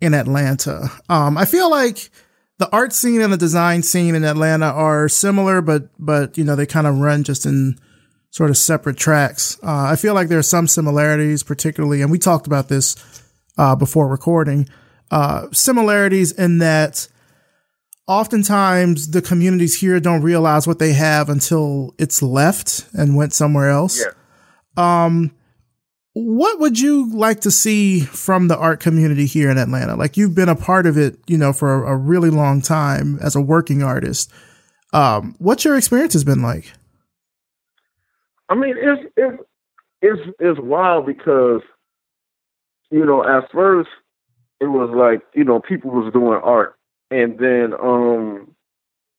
[0.00, 0.90] in Atlanta.
[1.08, 2.10] Um, I feel like
[2.58, 6.56] the art scene and the design scene in Atlanta are similar, but but you know
[6.56, 7.78] they kind of run just in
[8.30, 9.58] sort of separate tracks.
[9.62, 12.96] Uh, I feel like there are some similarities, particularly, and we talked about this
[13.56, 14.68] uh, before recording.
[15.10, 17.08] Uh, similarities in that
[18.06, 23.70] oftentimes the communities here don't realize what they have until it's left and went somewhere
[23.70, 24.04] else.
[24.04, 25.04] Yeah.
[25.04, 25.30] Um,
[26.14, 29.96] what would you like to see from the art community here in Atlanta?
[29.96, 33.18] Like you've been a part of it, you know, for a, a really long time
[33.20, 34.32] as a working artist.
[34.92, 36.72] Um, what's your experience has been like?
[38.48, 39.42] I mean, it's it's
[40.02, 41.62] it's it's wild because
[42.90, 43.90] you know at first
[44.60, 46.76] it was like you know people was doing art,
[47.10, 48.54] and then um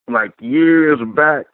[0.10, 1.48] like years back,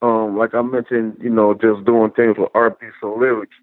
[0.00, 3.56] um like I mentioned, you know, just doing things with Art Beats and Lyrics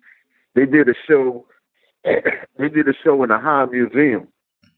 [0.56, 1.46] they did a show.
[2.04, 4.28] they did a show in the High Museum,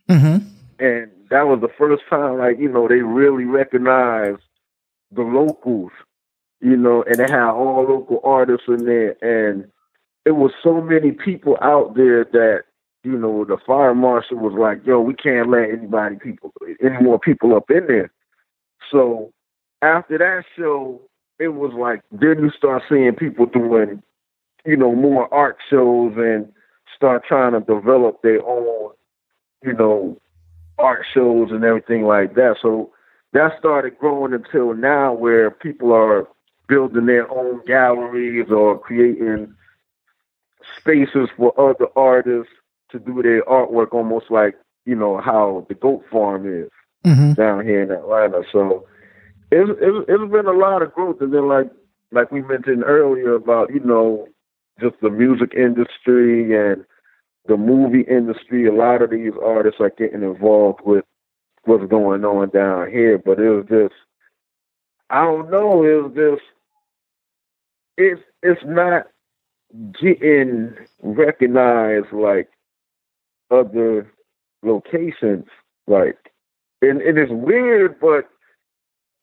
[0.09, 0.45] mm-hmm.
[0.79, 4.41] and that was the first time, like you know, they really recognized
[5.11, 5.91] the locals,
[6.61, 9.69] you know, and they had all local artists in there, and
[10.25, 12.63] it was so many people out there that
[13.03, 17.19] you know the fire marshal was like, "Yo, we can't let anybody people any more
[17.19, 18.11] people up in there."
[18.91, 19.31] So
[19.81, 21.01] after that show,
[21.39, 24.01] it was like then you start seeing people doing
[24.65, 26.51] you know, more art shows and
[26.95, 28.91] start trying to develop their own,
[29.63, 30.19] you know,
[30.77, 32.57] art shows and everything like that.
[32.61, 32.91] So
[33.33, 36.27] that started growing until now where people are
[36.67, 39.53] building their own galleries or creating
[40.79, 42.53] spaces for other artists
[42.91, 46.69] to do their artwork almost like, you know, how the goat farm is
[47.05, 47.33] mm-hmm.
[47.33, 48.43] down here in Atlanta.
[48.51, 48.85] So
[49.51, 51.17] it's, it's, it's been a lot of growth.
[51.19, 51.69] And then like,
[52.11, 54.27] like we mentioned earlier about, you know,
[54.79, 56.85] just the music industry and
[57.47, 58.67] the movie industry.
[58.67, 61.05] A lot of these artists are getting involved with
[61.65, 63.93] what's going on down here, but it was just
[65.09, 66.43] I don't know, it was just
[67.97, 69.07] it's it's not
[70.01, 72.49] getting recognized like
[73.51, 74.11] other
[74.63, 75.45] locations
[75.87, 76.17] like
[76.81, 78.29] and, and it's weird but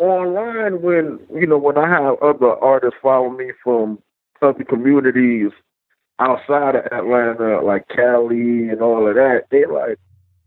[0.01, 3.99] online when you know when I have other artists follow me from
[4.42, 5.50] other communities
[6.18, 9.98] outside of Atlanta, like Cali and all of that, they're like,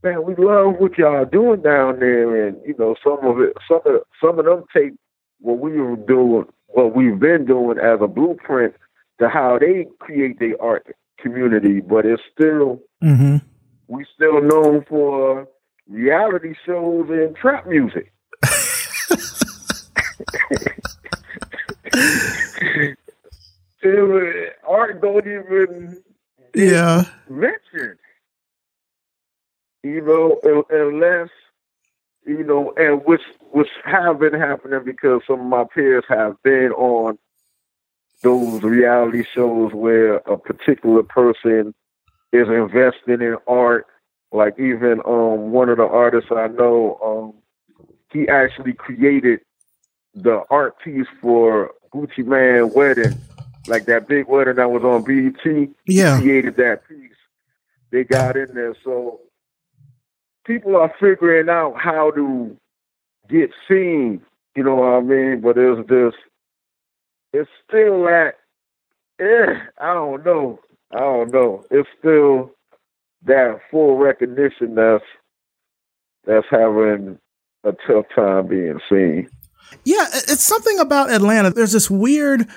[0.03, 3.82] man, we love what y'all doing down there, and you know, some of it, some
[3.86, 4.93] of some of them take
[5.39, 8.75] what we were doing, what we've been doing as a blueprint
[9.19, 13.38] to how they create their art community, but it's still mm-hmm.
[13.88, 15.47] we still known for
[15.89, 18.13] reality shows and trap music.
[24.67, 26.02] art don't even
[26.54, 27.98] yeah mention.
[29.84, 31.30] You know, unless
[32.26, 36.72] you know, and which which have been happening because some of my peers have been
[36.72, 37.17] on
[38.22, 41.74] those reality shows where a particular person
[42.32, 43.88] is investing in art.
[44.32, 47.34] Like even um one of the artists I know, um
[48.12, 49.41] he actually created
[50.15, 53.15] the art piece for Gucci Mane wedding
[53.67, 55.69] like that big wedding that was on BET.
[55.86, 57.12] Yeah, created that piece.
[57.91, 59.19] They got in there, so
[60.45, 62.58] people are figuring out how to
[63.30, 64.21] get seen.
[64.56, 65.41] You know what I mean?
[65.41, 66.17] But it's just,
[67.34, 68.36] it's still that.
[69.19, 70.60] Eh, I don't know.
[70.91, 71.63] I don't know.
[71.71, 72.52] It's still
[73.26, 75.04] that full recognition that's
[76.26, 77.19] that's having
[77.63, 79.30] a tough time being seen.
[79.86, 81.49] Yeah, it's something about Atlanta.
[81.49, 82.47] There's this weird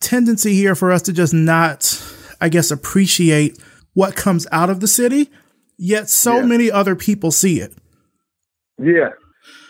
[0.00, 2.02] tendency here for us to just not,
[2.40, 3.58] I guess, appreciate
[3.94, 5.30] what comes out of the city,
[5.78, 6.46] yet so Yeah.
[6.46, 7.74] many other people see it.
[8.78, 9.10] Yeah,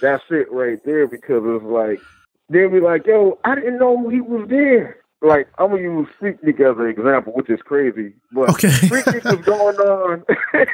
[0.00, 2.00] that's it right there because it's like
[2.48, 6.60] they'll be like, "Yo, I didn't know he was there." Like I'm gonna use Freaknik
[6.60, 8.68] as an example, which is crazy, but Okay.
[8.68, 10.24] Freaknik was going on.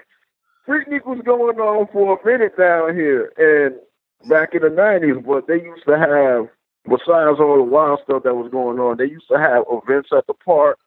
[0.68, 3.74] Freaknik was going on for a minute down here, and
[4.28, 5.24] back in the '90s.
[5.24, 6.48] But they used to have,
[6.84, 10.26] besides all the wild stuff that was going on, they used to have events at
[10.26, 10.78] the park.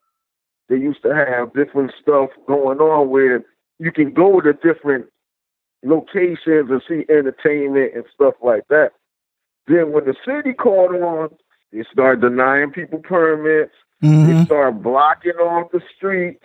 [0.68, 3.44] They used to have different stuff going on where
[3.78, 5.06] you can go to different
[5.84, 8.92] locations and see entertainment and stuff like that.
[9.66, 11.30] Then when the city caught on,
[11.72, 13.74] they started denying people permits.
[14.02, 14.26] Mhm.
[14.26, 16.44] They started blocking off the streets.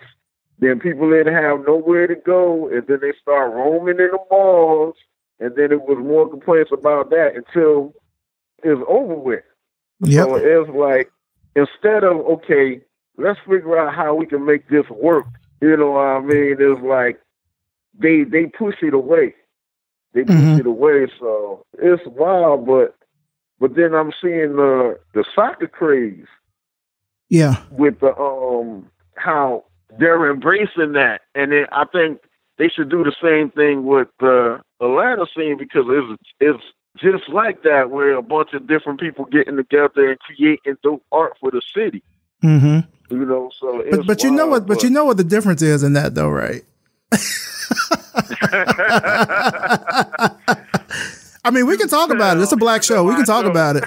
[0.58, 4.96] Then people didn't have nowhere to go, and then they start roaming in the malls.
[5.38, 7.94] And then it was more complaints about that until
[8.68, 9.44] was over with.
[10.00, 10.24] Yep.
[10.26, 11.10] So it was like
[11.56, 12.80] instead of okay,
[13.18, 15.26] let's figure out how we can make this work.
[15.60, 16.56] You know what I mean?
[16.58, 17.20] It's like
[17.98, 19.34] they they push it away.
[20.14, 20.60] They push Mhm.
[20.60, 21.08] it away.
[21.20, 22.96] So it's wild, but
[23.60, 26.26] but then I'm seeing the the soccer craze
[27.28, 27.56] Yeah.
[27.70, 29.64] with the um how
[29.98, 32.20] they're embracing that, and then I think
[32.58, 36.64] they should do the same thing with the Atlanta scene because it's it's
[36.96, 41.36] just like that where a bunch of different people getting together and creating dope art
[41.40, 42.02] for the city.
[42.42, 44.66] hmm You know, so But but you know what?
[44.66, 46.62] But you know what the difference is in that, though, right?
[51.42, 52.42] I mean, we can talk about it.
[52.42, 53.04] It's a black show.
[53.04, 53.84] We can talk about it.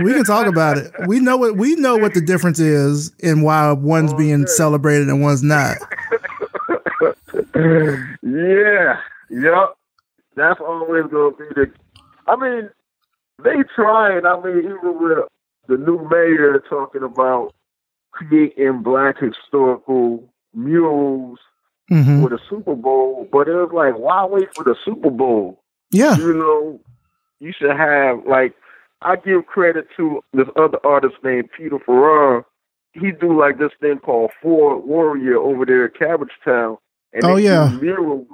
[0.00, 0.92] We can talk about it.
[1.06, 5.22] We know what we know what the difference is in why one's being celebrated and
[5.22, 5.76] one's not.
[7.54, 9.76] yeah, yep.
[10.34, 11.70] That's always gonna be the.
[12.26, 12.70] I mean,
[13.42, 14.24] they trying.
[14.26, 15.18] I mean, even with
[15.68, 17.54] the new mayor talking about
[18.12, 21.38] creating black historical murals
[21.88, 25.60] hmm for the Super Bowl, but it was like, why wait for the Super Bowl?
[25.90, 26.16] Yeah.
[26.16, 26.80] You know,
[27.40, 28.54] you should have like.
[29.02, 32.42] I give credit to this other artist named Peter Ferrari.
[32.94, 36.78] He do like this thing called Forward Warrior over there at Cabbage Town.
[37.12, 37.68] And Oh, yeah.
[37.68, 38.26] murals.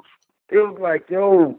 [0.48, 1.59] It was like, yo,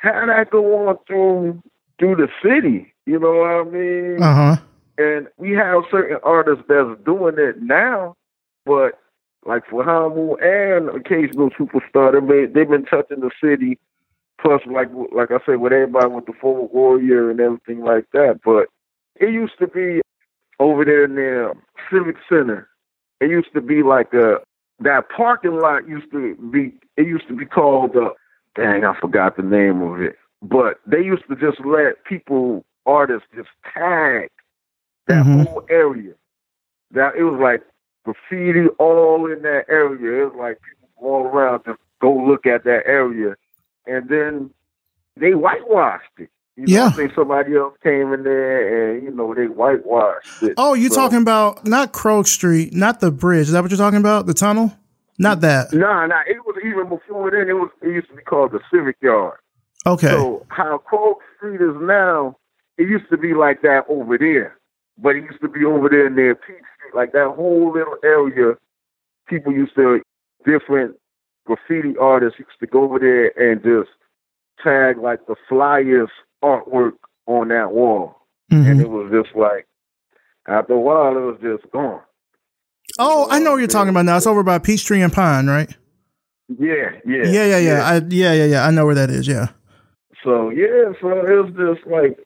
[0.00, 1.62] how that go on through
[1.98, 2.92] through the city?
[3.06, 4.22] You know what I mean?
[4.22, 4.56] Uh huh.
[4.98, 8.16] And we have certain artists that's doing it now,
[8.64, 8.98] but
[9.46, 13.78] like Fahamu and occasional superstar, they been, they've been touching the city.
[14.40, 18.40] Plus, like like I said, with everybody with the Forward Warrior and everything like that.
[18.42, 18.68] But
[19.16, 20.00] it used to be
[20.58, 21.52] over there near
[21.92, 22.68] Civic Center.
[23.20, 24.38] It used to be like a
[24.80, 26.72] that parking lot used to be.
[26.96, 27.94] It used to be called.
[27.94, 28.10] Uh,
[28.54, 30.16] dang, I forgot the name of it.
[30.42, 34.30] But they used to just let people, artists, just tag
[35.06, 35.46] that Mhm.
[35.46, 36.14] whole area.
[36.92, 37.62] That it was like
[38.04, 40.22] graffiti all in that area.
[40.22, 43.36] It was like people all around just go look at that area,
[43.86, 44.50] and then
[45.16, 46.30] they whitewashed it.
[46.56, 46.86] You know, Yeah.
[46.86, 50.54] I think somebody else came in there and you know they whitewashed it.
[50.56, 53.42] Oh, you So- talking about not Krog Street, not the bridge?
[53.46, 54.26] Is that what you're talking about?
[54.26, 54.72] The tunnel?
[55.20, 55.72] Not that.
[55.72, 56.22] Nah, nah.
[56.26, 57.48] It was even before then.
[57.48, 57.70] It was.
[57.82, 59.38] It used to be called the Civic Yard.
[59.86, 60.08] Okay.
[60.08, 62.36] So how Krog Street is now,
[62.78, 64.56] it used to be like that over there,
[64.98, 68.56] but it used to be over there near Peach Street, like that whole little area.
[69.28, 70.00] People used to
[70.44, 70.96] different
[71.46, 73.90] graffiti artists used to go over there and just
[74.62, 76.08] tag like the flyest
[76.42, 76.92] artwork
[77.26, 78.16] on that wall,
[78.50, 78.70] Mhm.
[78.70, 79.66] and it was just like
[80.48, 82.00] after a while it was just gone.
[82.98, 84.16] Oh, I know what you're talking about now.
[84.16, 85.70] It's over by Peachtree and Pine, right?
[86.58, 87.84] Yeah, yeah, Yeah, yeah, yeah.
[87.84, 88.66] I, yeah, yeah, yeah.
[88.66, 89.26] I know where that is.
[89.26, 89.48] Yeah.
[90.24, 92.18] So yeah, so it was just like,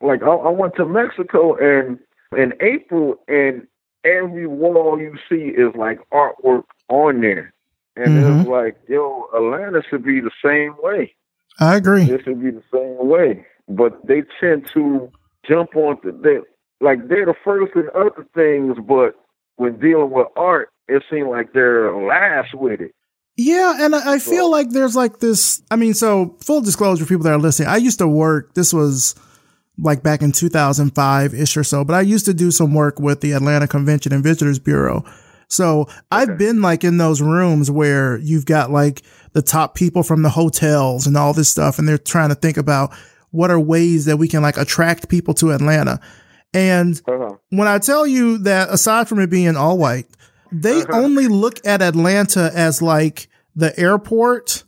[0.00, 1.98] like I, I went to Mexico and
[2.36, 3.66] in April, and
[4.04, 7.52] every wall you see is like artwork on there,
[7.96, 8.40] and Mhm.
[8.40, 11.14] it's like, yo, Atlanta should be the same way.
[11.58, 12.04] I agree.
[12.04, 15.10] It should be the same way, but they tend to
[15.48, 16.38] jump on the they
[16.86, 19.16] like they're the first in other things, but
[19.60, 22.92] when dealing with art, it seems like they're last with it.
[23.36, 25.62] Yeah, and I, I feel So- like there's like this.
[25.70, 28.54] I mean, so full disclosure, people that are listening, I used to work.
[28.54, 29.14] This was
[29.78, 33.20] like back in 2005 ish or so, but I used to do some work with
[33.20, 35.04] the Atlanta Convention and Visitors Bureau.
[35.48, 39.02] So I've been like in those rooms where you've got like
[39.32, 42.56] the top people from the hotels and all this stuff, and they're trying to think
[42.56, 42.92] about
[43.30, 46.00] what are ways that we can like attract people to Atlanta.
[46.52, 47.36] And Uh-huh.
[47.50, 50.06] when I tell you that aside from it being all white,
[50.52, 54.64] they only look at Atlanta as like the airport,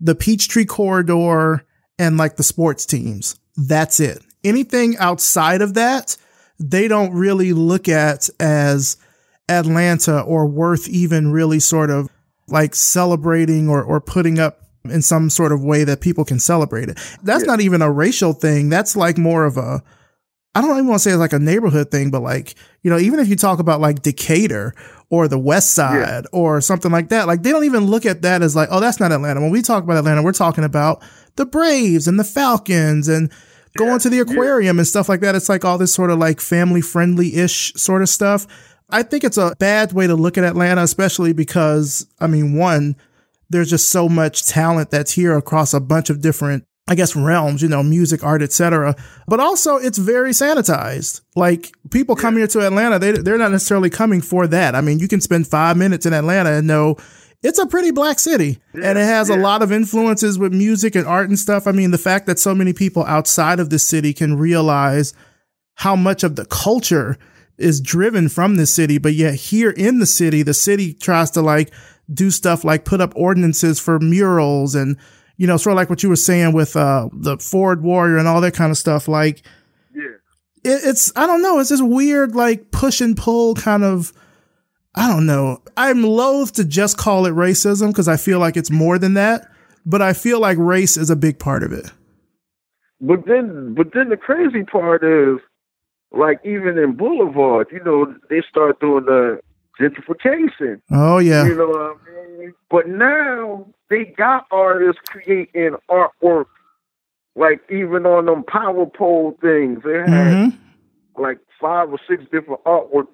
[0.00, 1.64] the Peachtree corridor,
[1.98, 3.36] and like the sports teams.
[3.56, 4.22] That's it.
[4.44, 6.16] anything outside of that,
[6.58, 8.96] they don't really look at as
[9.48, 12.08] Atlanta or worth even really sort of
[12.48, 16.88] like celebrating or, or putting up in some sort of way that people can celebrate
[16.88, 16.98] it.
[17.22, 17.52] That's yeah.
[17.52, 18.68] not even a racial thing.
[18.68, 19.82] That's like more of a,
[20.54, 22.98] I don't even want to say it's like a neighborhood thing, but like, you know,
[22.98, 24.74] even if you talk about like Decatur
[25.08, 26.28] or the West Side yeah.
[26.32, 29.00] or something like that, like they don't even look at that as like, oh, that's
[29.00, 29.40] not Atlanta.
[29.40, 31.02] When we talk about Atlanta, we're talking about
[31.36, 33.32] the Braves and the Falcons and
[33.78, 33.98] going yeah.
[33.98, 35.34] to the aquarium and stuff like that.
[35.34, 38.46] It's like all this sort of like family friendly ish sort of stuff.
[38.90, 42.96] I think it's a bad way to look at Atlanta, especially because, I mean, one,
[43.48, 47.62] there's just so much talent that's here across a bunch of different I guess realms,
[47.62, 48.96] you know, music, art, etc.
[49.28, 51.20] But also it's very sanitized.
[51.36, 54.74] Like people come here to Atlanta, they they're not necessarily coming for that.
[54.74, 56.96] I mean, you can spend 5 minutes in Atlanta and know
[57.42, 59.36] it's a pretty black city yeah, and it has yeah.
[59.36, 61.66] a lot of influences with music and art and stuff.
[61.66, 65.12] I mean, the fact that so many people outside of the city can realize
[65.76, 67.16] how much of the culture
[67.58, 71.42] is driven from the city, but yet here in the city, the city tries to
[71.42, 71.72] like
[72.12, 74.96] do stuff like put up ordinances for murals and,
[75.36, 78.28] you know, sort of like what you were saying with, uh, the Forward Warrior and
[78.28, 79.08] all that kind of stuff.
[79.08, 79.42] Like,
[79.94, 80.16] yeah,
[80.64, 81.58] it, it's, I don't know.
[81.58, 84.12] It's this weird, like push and pull kind of,
[84.94, 85.62] I don't know.
[85.76, 89.48] I'm loath to just call it racism because I feel like it's more than that,
[89.86, 91.90] but I feel like race is a big part of it.
[93.00, 95.40] But then, but then the crazy part is,
[96.12, 99.40] like even in Boulevard, you know, they start doing the
[99.82, 100.80] gentrification.
[100.90, 101.44] Oh yeah.
[101.44, 102.54] You know what I mean?
[102.70, 106.46] But now they got artists creating artwork,
[107.34, 109.82] like even on them power pole things.
[109.84, 111.22] They had mm-hmm.
[111.22, 113.06] like five or six different artwork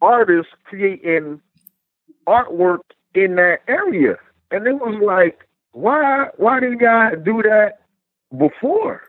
[0.00, 1.40] artists creating
[2.26, 2.80] artwork
[3.14, 4.16] in that area,
[4.50, 6.26] and it was like, why?
[6.36, 7.80] Why did y'all do that
[8.36, 9.02] before?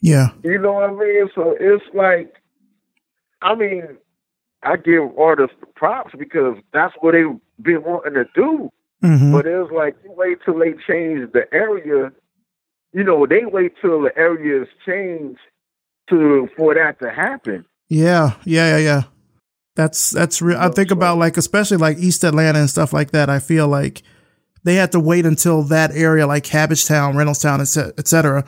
[0.00, 0.28] Yeah.
[0.42, 1.30] You know what I mean?
[1.34, 2.34] So it's like,
[3.40, 3.96] I mean,
[4.62, 8.70] I give artists props because that's what they've been wanting to do.
[9.02, 9.32] Mm-hmm.
[9.32, 12.12] But it's like you wait till they change the area.
[12.92, 15.38] You know, they wait till the areas change
[16.10, 17.64] to for that to happen.
[17.88, 19.02] Yeah, yeah, yeah, yeah.
[19.74, 20.58] That's that's real.
[20.58, 23.28] I think about like especially like East Atlanta and stuff like that.
[23.30, 24.02] I feel like
[24.64, 27.60] they had to wait until that area, like Cabbagetown, Reynoldstown,
[27.98, 28.44] et cetera,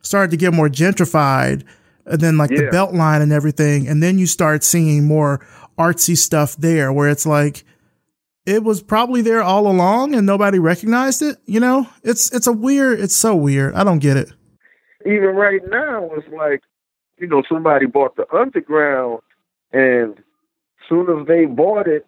[0.00, 1.64] started to get more gentrified
[2.06, 2.58] and then like yeah.
[2.58, 3.88] the Beltline and everything.
[3.88, 5.44] And then you start seeing more
[5.78, 7.64] artsy stuff there where it's like,
[8.46, 11.38] it was probably there all along and nobody recognized it.
[11.46, 13.74] You know, it's, it's a weird, it's so weird.
[13.74, 14.30] I don't get it.
[15.06, 16.62] Even right now, it's like,
[17.18, 19.20] you know, somebody bought the underground
[19.72, 20.22] and
[20.88, 22.06] soon as they bought it,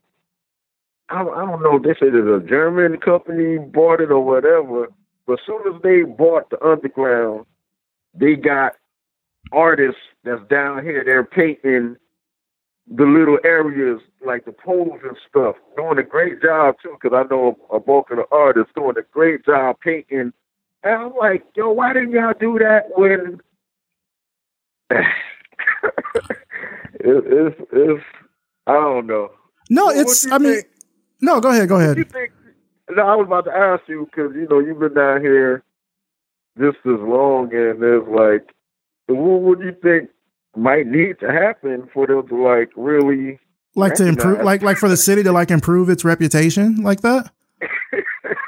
[1.09, 4.89] I, I don't know, they said it's a German company bought it or whatever,
[5.27, 7.47] but soon as they bought the underground,
[8.15, 8.75] they got
[9.53, 11.97] artists that's down here, they're painting
[12.89, 16.97] the little areas like the poles and stuff, doing a great job too.
[17.01, 20.33] Because I know a, bulk of the artists doing a great job painting.
[20.83, 23.41] And I'm like, yo, why didn't y'all do that when?
[24.91, 25.05] it,
[27.01, 28.05] it's it's
[28.67, 29.31] I don't know.
[29.69, 30.43] No, it's I think?
[30.43, 30.63] mean,
[31.21, 31.97] no, go ahead, go ahead.
[32.13, 32.33] Think,
[32.91, 35.65] no, I was about to ask you because you know you've been down here
[36.59, 38.55] just as long, and there's like
[39.07, 40.11] what would you think
[40.57, 43.39] might need to happen for them to like really
[43.75, 47.31] like to improve like like for the city to like improve its reputation like that?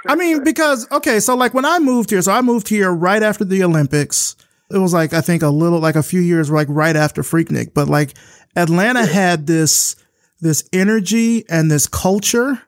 [0.07, 3.23] I mean, because okay, so like when I moved here, so I moved here right
[3.23, 4.37] after the Olympics.
[4.71, 7.73] It was like I think a little like a few years like right after Freaknik,
[7.73, 8.15] but like
[8.57, 9.97] Atlanta had this
[10.41, 12.63] this energy and this culture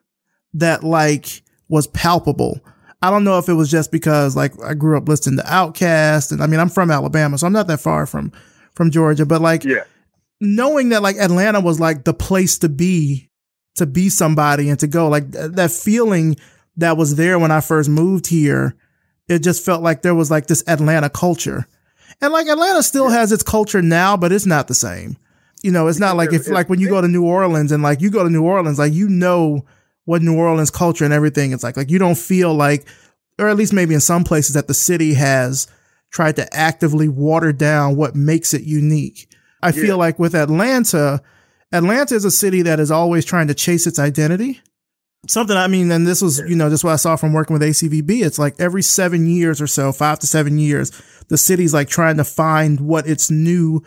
[0.53, 2.59] that like was palpable.
[3.01, 6.31] I don't know if it was just because like I grew up listening to Outkast
[6.31, 8.31] and I mean I'm from Alabama, so I'm not that far from
[8.73, 9.83] from Georgia, but like yeah.
[10.39, 13.29] knowing that like Atlanta was like the place to be
[13.75, 16.35] to be somebody and to go like th- that feeling
[16.77, 18.75] that was there when I first moved here,
[19.27, 21.67] it just felt like there was like this Atlanta culture.
[22.21, 25.17] And like Atlanta still has its culture now, but it's not the same.
[25.63, 28.01] You know, it's not like if like when you go to New Orleans and like
[28.01, 29.65] you go to New Orleans, like you know
[30.05, 31.77] what New Orleans culture and everything is like.
[31.77, 32.87] Like you don't feel like,
[33.39, 35.67] or at least maybe in some places that the city has
[36.11, 39.33] tried to actively water down what makes it unique.
[39.63, 39.81] I yeah.
[39.81, 41.21] feel like with Atlanta,
[41.71, 44.61] Atlanta is a city that is always trying to chase its identity.
[45.27, 47.61] Something I mean, and this was, you know, just what I saw from working with
[47.61, 48.23] ACVB.
[48.23, 50.91] It's like every seven years or so, five to seven years,
[51.27, 53.83] the city's like trying to find what its new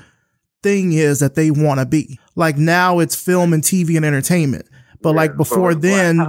[0.63, 2.21] thing is that they want to be.
[2.37, 4.67] Like now it's film and TV and entertainment.
[5.05, 6.27] But yeah, like before then,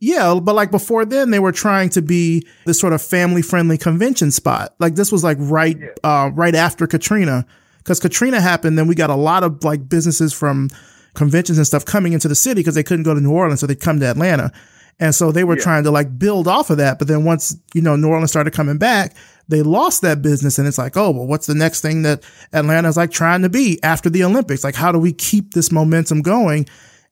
[0.00, 3.78] Yeah, but like before then, they were trying to be this sort of family friendly
[3.78, 4.74] convention spot.
[4.78, 5.88] Like this was like right, yeah.
[6.02, 7.46] uh, right after Katrina,
[7.78, 8.76] because Katrina happened.
[8.76, 10.70] Then we got a lot of like businesses from
[11.14, 13.66] conventions and stuff coming into the city because they couldn't go to New Orleans, so
[13.66, 14.52] they'd come to Atlanta.
[14.98, 15.62] And so they were yeah.
[15.62, 16.98] trying to like build off of that.
[16.98, 19.14] But then once, you know, New Orleans started coming back,
[19.48, 20.58] they lost that business.
[20.58, 23.78] And it's like, oh, well, what's the next thing that Atlanta's like trying to be
[23.82, 24.62] after the Olympics?
[24.64, 26.66] Like, how do we keep this momentum going?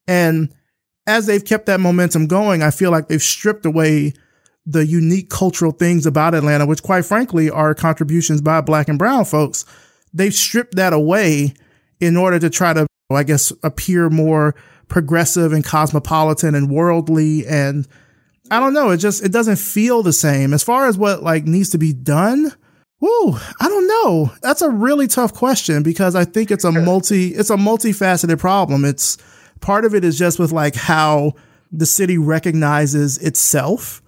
[0.07, 0.55] And
[1.09, 4.13] as they've kept that momentum going, I feel like they've stripped away
[4.67, 9.25] the unique cultural things about Atlanta, which quite frankly are contributions by black and brown
[9.25, 9.65] folks.
[10.13, 11.55] They've stripped that away
[11.99, 14.55] in order to try to, I guess, appear more
[14.89, 17.47] progressive and cosmopolitan and worldly.
[17.47, 17.89] And
[18.51, 18.91] I don't know.
[18.91, 21.95] It just, it doesn't feel the same as far as what like needs to be
[21.95, 22.53] done.
[23.01, 24.33] Whoa, I don't know.
[24.43, 28.85] That's a really tough question because I think it's a multi, it's a multifaceted problem.
[28.85, 29.17] It's,
[29.61, 31.35] Part of it is just with like how
[31.71, 34.03] the city recognizes itself.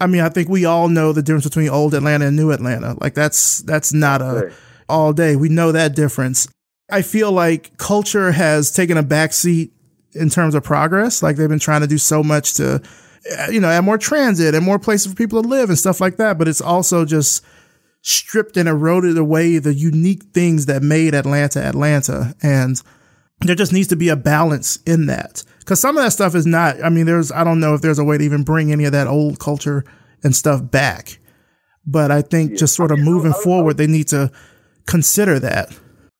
[0.00, 2.96] I mean, I think we all know the difference between old Atlanta and new Atlanta.
[3.00, 4.52] Like that's that's not a
[4.88, 5.36] all day.
[5.36, 6.48] We know that difference.
[6.90, 9.70] I feel like culture has taken a backseat
[10.14, 11.22] in terms of progress.
[11.22, 12.82] Like they've been trying to do so much to,
[13.50, 16.16] you know, add more transit and more places for people to live and stuff like
[16.16, 16.38] that.
[16.38, 17.44] But it's also just
[18.02, 22.34] stripped and eroded away the unique things that made Atlanta Atlanta.
[22.42, 22.82] And
[23.40, 26.46] there just needs to be a balance in that because some of that stuff is
[26.46, 28.84] not i mean there's i don't know if there's a way to even bring any
[28.84, 29.84] of that old culture
[30.22, 31.18] and stuff back
[31.86, 32.56] but i think yeah.
[32.56, 34.30] just sort of moving forward they need to
[34.86, 35.76] consider that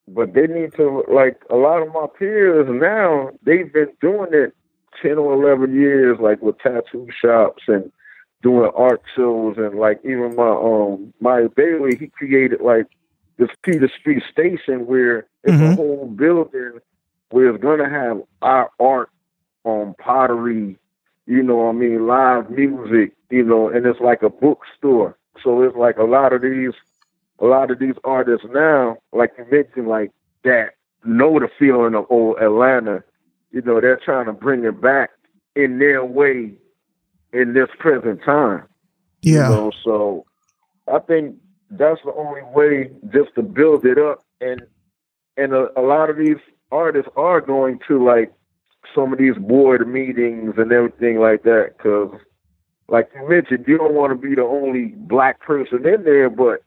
[0.08, 4.54] but they need to like a lot of my peers now they've been doing it
[5.02, 7.90] 10 or 11 years like with tattoo shops and
[8.42, 12.86] doing art shows and like even my um my bailey he created like
[13.38, 15.72] this peter street station where it's mm-hmm.
[15.72, 16.78] a whole building
[17.32, 19.10] we're gonna have our art
[19.64, 20.78] on pottery,
[21.26, 25.16] you know I mean, live music, you know, and it's like a bookstore.
[25.42, 26.74] So it's like a lot of these
[27.38, 30.12] a lot of these artists now, like you mentioned, like
[30.44, 30.74] that
[31.04, 33.02] know the feeling of old Atlanta,
[33.50, 35.10] you know, they're trying to bring it back
[35.56, 36.52] in their way
[37.32, 38.64] in this present time.
[39.22, 39.48] Yeah.
[39.48, 40.26] You know, so
[40.92, 41.36] I think
[41.70, 44.62] that's the only way just to build it up and
[45.36, 46.36] and a, a lot of these
[46.70, 48.32] artists are going to like
[48.94, 52.12] some of these board meetings and everything like that because
[52.88, 56.62] like you mentioned you don't want to be the only black person in there but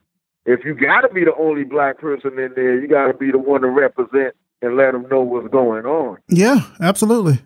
[0.46, 3.32] if you got to be the only black person in there you got to be
[3.32, 6.18] the one to represent and let them know what's going on.
[6.30, 7.40] Yeah absolutely.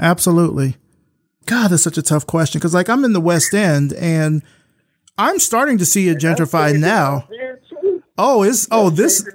[0.00, 0.76] Absolutely.
[1.46, 4.42] God that's such a tough question because like i'm in the west end and
[5.18, 7.26] i'm starting to see it gentrified now.
[8.18, 9.26] oh it's oh this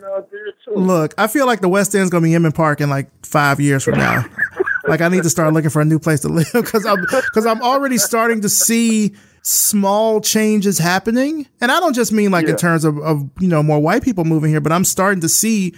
[0.68, 3.84] Look, I feel like the West End's gonna be Inman Park in like five years
[3.84, 4.26] from now.
[4.88, 7.46] like I need to start looking for a new place to live because I'm because
[7.46, 12.52] I'm already starting to see small changes happening, and I don't just mean like yeah.
[12.52, 15.30] in terms of, of you know more white people moving here, but I'm starting to
[15.30, 15.76] see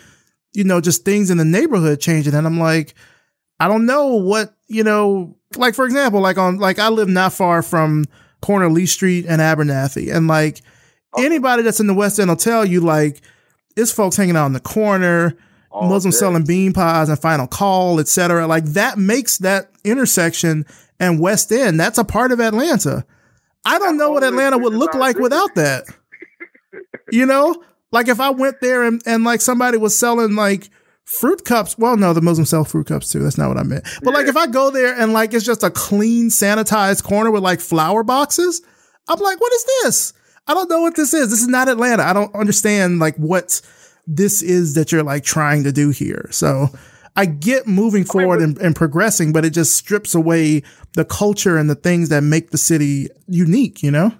[0.54, 2.96] you know just things in the neighborhood changing, and I'm like,
[3.60, 7.34] I don't know what you know, like for example, like on like I live not
[7.34, 8.06] far from
[8.42, 10.62] corner Lee Street and Abernathy, and like
[11.18, 13.22] anybody that's in the West End will tell you like
[13.78, 15.38] it's folks hanging out in the corner,
[15.72, 16.20] All Muslims day.
[16.20, 18.48] selling bean pies and final call, etc.
[18.48, 20.66] Like that makes that intersection
[21.00, 23.06] and West End, that's a part of Atlanta.
[23.66, 25.86] I don't know what Atlanta would look like without that.
[27.12, 27.64] You know?
[27.92, 30.70] Like if I went there and, and like somebody was selling like
[31.06, 31.78] fruit cups.
[31.78, 33.20] Well, no, the Muslims sell fruit cups too.
[33.20, 33.88] That's not what I meant.
[34.04, 37.44] But like if I go there and like it's just a clean, sanitized corner with
[37.44, 38.62] like flower boxes,
[39.08, 40.14] I'm like, what is this?
[40.48, 41.30] I don't know what this is.
[41.30, 42.04] This is not Atlanta.
[42.04, 43.62] I don't understand like what
[44.06, 46.28] this is that you're like trying to do here.
[46.32, 46.68] So
[47.16, 51.70] I get moving forward and, and, progressing, but it just strips away the culture and
[51.70, 54.14] the things that make the city unique, you know?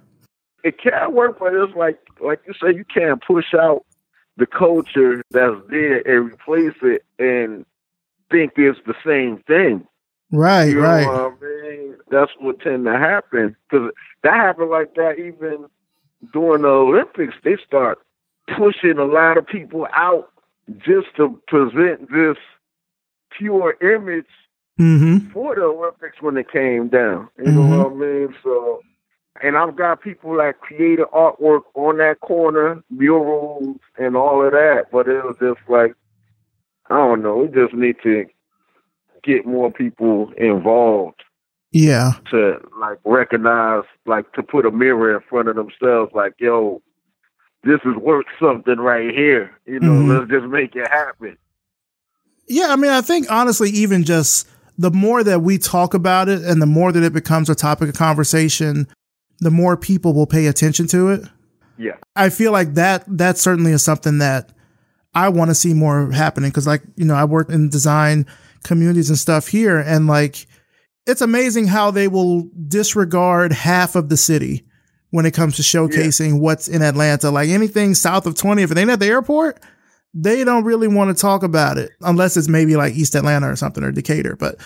[0.64, 3.86] It can't work, but it's like like you say, you can't push out
[4.38, 7.66] the culture that's there and replace it and
[8.32, 9.88] think it's the same thing.
[10.32, 11.08] Right, you right.
[11.08, 11.96] I mean?
[12.12, 13.92] That's what tend to happen because
[14.24, 15.68] that happened like that even
[16.34, 18.00] during the Olympics, they start
[18.58, 20.30] pushing a lot of people out
[20.78, 22.38] just to present this
[23.32, 24.26] pure image
[24.80, 25.30] mm-hmm.
[25.32, 27.30] for the Olympics when it came down.
[27.38, 27.70] You mm-hmm.
[27.70, 28.36] know what I mean?
[28.44, 28.82] So,
[29.42, 34.86] and I've got people that created artwork on that corner, murals, and all of that.
[34.92, 35.94] But it was just like,
[36.90, 37.38] I don't know.
[37.38, 38.26] We just need to
[39.24, 41.22] get more people involved
[41.78, 42.14] yeah.
[42.32, 46.82] To like recognize, like to put a mirror in front of themselves, like, yo,
[47.64, 49.52] this is worth something right here.
[49.66, 50.12] You know, mm-hmm.
[50.12, 51.38] let's just make it happen.
[52.48, 54.48] Yeah, I mean, I think honestly, even just
[54.78, 57.90] the more that we talk about it and the more that it becomes a topic
[57.90, 58.88] of conversation,
[59.40, 61.22] the more people will pay attention to it.
[61.78, 61.98] Yeah.
[62.16, 64.50] I feel like that that certainly is something that
[65.14, 68.26] I want to see more happening because like, you know, I work in design
[68.64, 70.48] communities and stuff here and like
[71.08, 74.66] it's amazing how they will disregard half of the city
[75.10, 76.40] when it comes to showcasing yeah.
[76.40, 77.32] what's in Atlanta.
[77.32, 79.60] Like anything south of 20, if it ain't at the airport,
[80.14, 83.56] they don't really want to talk about it unless it's maybe like East Atlanta or
[83.56, 84.36] something or Decatur.
[84.36, 84.58] But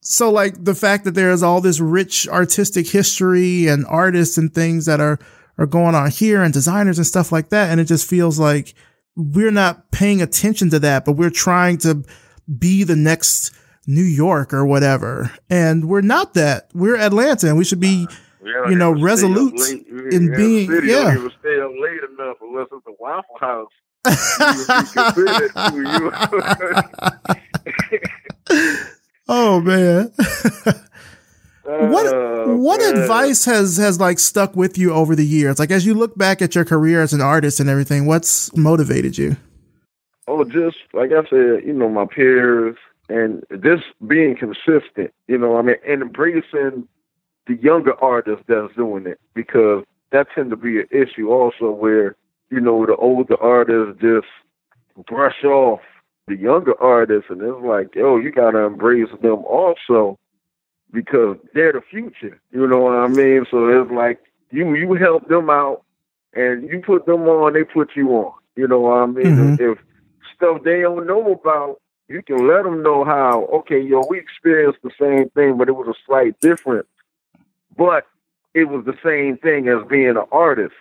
[0.00, 4.86] so like the fact that there's all this rich artistic history and artists and things
[4.86, 5.18] that are
[5.56, 8.74] are going on here and designers and stuff like that and it just feels like
[9.16, 12.04] we're not paying attention to that but we're trying to
[12.58, 13.54] be the next
[13.86, 18.06] New York or whatever and we're not that we're Atlanta and we should be
[18.42, 19.58] yeah, you know resolute
[20.12, 23.70] in yeah, being yeah stay up late enough unless it's a Waffle House
[29.28, 30.12] oh man.
[31.64, 32.98] what oh, what man.
[32.98, 35.58] advice has has like stuck with you over the years?
[35.58, 39.16] Like as you look back at your career as an artist and everything, what's motivated
[39.16, 39.38] you?
[40.28, 42.76] Oh, just like I said, you know, my peers
[43.08, 45.12] and this being consistent.
[45.28, 46.88] You know, I mean, and embracing
[47.46, 52.16] the younger artists that's doing it because that tend to be an issue also where
[52.50, 54.26] you know the older artists just
[55.06, 55.80] brush off
[56.26, 60.18] the younger artists, and it's like, yo, you gotta embrace them also
[60.92, 62.40] because they're the future.
[62.52, 63.44] You know what I mean?
[63.50, 65.82] So it's like you you help them out,
[66.32, 68.32] and you put them on, they put you on.
[68.56, 69.26] You know what I mean?
[69.26, 69.72] Mm-hmm.
[69.72, 69.78] If
[70.34, 73.44] stuff they don't know about, you can let them know how.
[73.52, 76.88] Okay, yo, we experienced the same thing, but it was a slight difference.
[77.76, 78.06] But
[78.54, 80.74] it was the same thing as being an artist,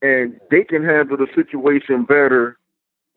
[0.00, 2.58] and they can handle the situation better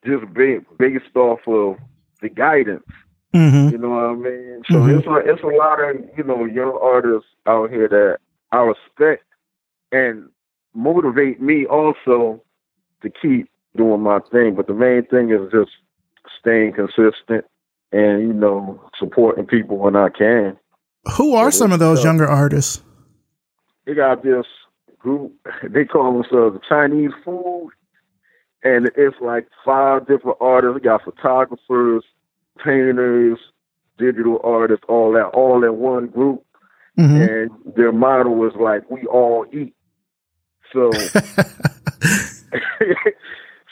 [0.05, 1.77] just based off of
[2.21, 2.85] the guidance.
[3.33, 3.69] Mm-hmm.
[3.69, 4.63] You know what I mean?
[4.69, 4.97] So mm-hmm.
[4.97, 8.17] it's a it's a lot of you know young artists out here that
[8.51, 9.23] I respect
[9.91, 10.29] and
[10.73, 12.41] motivate me also
[13.01, 14.55] to keep doing my thing.
[14.55, 15.71] But the main thing is just
[16.39, 17.45] staying consistent
[17.91, 20.57] and you know supporting people when I can.
[21.15, 22.81] Who are some of those younger artists?
[23.85, 24.45] They got this
[24.99, 25.33] group.
[25.63, 27.71] They call themselves the Chinese Food
[28.63, 30.75] and it's like five different artists.
[30.75, 32.03] We got photographers,
[32.63, 33.37] painters,
[33.97, 36.43] digital artists, all that, all in one group.
[36.97, 37.21] Mm-hmm.
[37.21, 39.75] And their motto was like, "We all eat."
[40.73, 40.89] So,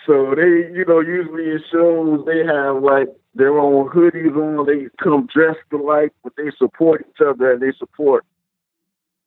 [0.05, 4.65] so they, you know, usually in shows they have like their own hoodies on.
[4.65, 8.25] They come dressed alike, but they support each other and they support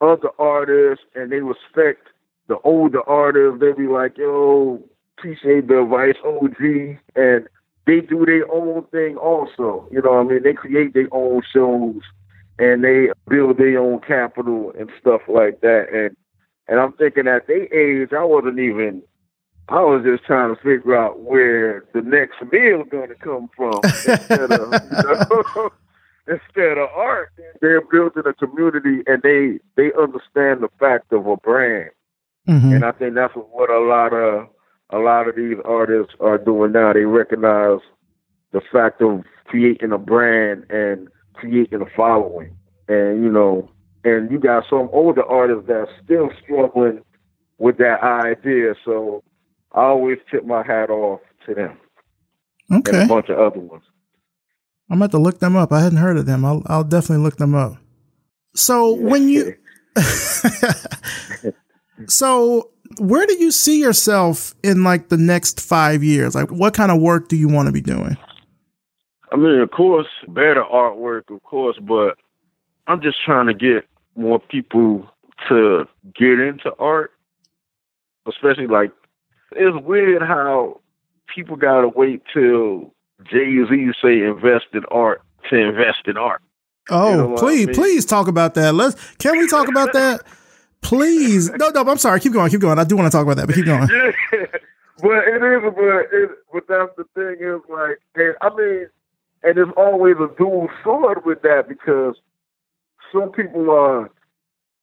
[0.00, 2.08] other artists and they respect
[2.48, 3.60] the older artists.
[3.60, 4.82] They be like, "Yo,
[5.18, 7.48] appreciate the advice, OG, and
[7.86, 9.88] they do their own thing also.
[9.90, 10.42] You know what I mean?
[10.42, 12.02] They create their own shows
[12.58, 15.86] and they build their own capital and stuff like that.
[15.92, 16.16] And
[16.68, 19.02] and I'm thinking at their age, I wasn't even.
[19.68, 23.80] I was just trying to figure out where the next meal going to come from
[23.84, 25.70] instead of you know,
[26.26, 27.32] instead of art.
[27.60, 31.90] They're building a community and they they understand the fact of a brand.
[32.48, 32.72] Mm-hmm.
[32.72, 34.48] And I think that's what a lot of
[34.90, 36.92] a lot of these artists are doing now.
[36.92, 37.80] They recognize
[38.52, 42.56] the fact of creating a brand and creating a following.
[42.88, 43.70] And, you know,
[44.04, 47.02] and you got some older artists that's still struggling
[47.58, 48.74] with that idea.
[48.84, 49.22] So
[49.72, 51.78] I always tip my hat off to them.
[52.72, 53.02] Okay.
[53.02, 53.84] And a bunch of other ones.
[54.90, 55.72] I'm about to look them up.
[55.72, 56.44] I hadn't heard of them.
[56.44, 57.76] I'll, I'll definitely look them up.
[58.54, 59.02] So yeah.
[59.02, 59.54] when you,
[62.06, 66.34] so where do you see yourself in like the next five years?
[66.34, 68.16] Like, what kind of work do you want to be doing?
[69.30, 72.16] I mean, of course, better artwork, of course, but
[72.86, 75.06] I'm just trying to get more people
[75.48, 75.86] to
[76.18, 77.12] get into art,
[78.26, 78.90] especially like
[79.52, 80.80] it's weird how
[81.34, 82.92] people gotta wait till
[83.24, 86.42] Jay Z say invest in art to invest in art.
[86.90, 87.74] Oh, you know please, I mean?
[87.74, 88.74] please talk about that.
[88.74, 90.22] Let's can we talk about that?
[90.80, 91.50] Please.
[91.50, 92.20] No, no, I'm sorry.
[92.20, 92.50] Keep going.
[92.50, 92.78] Keep going.
[92.78, 93.88] I do want to talk about that, but keep going.
[94.32, 94.46] yeah.
[95.00, 98.88] But it is, but, it, but that's the thing is like, and, I mean,
[99.44, 102.16] and there's always a dual sword with that because
[103.12, 104.10] some people are,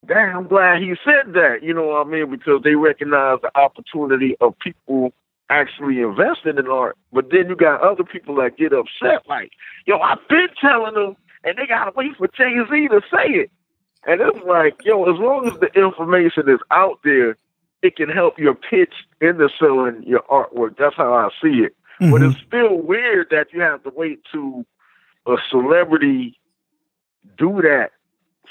[0.08, 2.30] damn, I'm glad he said that, you know what I mean?
[2.30, 5.14] Because they recognize the opportunity of people
[5.49, 6.97] actually investing in art.
[7.14, 9.51] But then you got other people that get upset, like,
[9.86, 13.51] yo, I've been telling them, and they gotta wait for Jay Z to say it.
[14.08, 17.38] And it's like, yo, as long as the information is out there,
[17.82, 20.78] it can help your pitch into selling your artwork.
[20.78, 21.76] That's how I see it.
[22.01, 22.12] Mm-hmm.
[22.12, 24.66] But it's still weird that you have to wait to
[25.28, 26.39] a celebrity
[27.38, 27.91] do that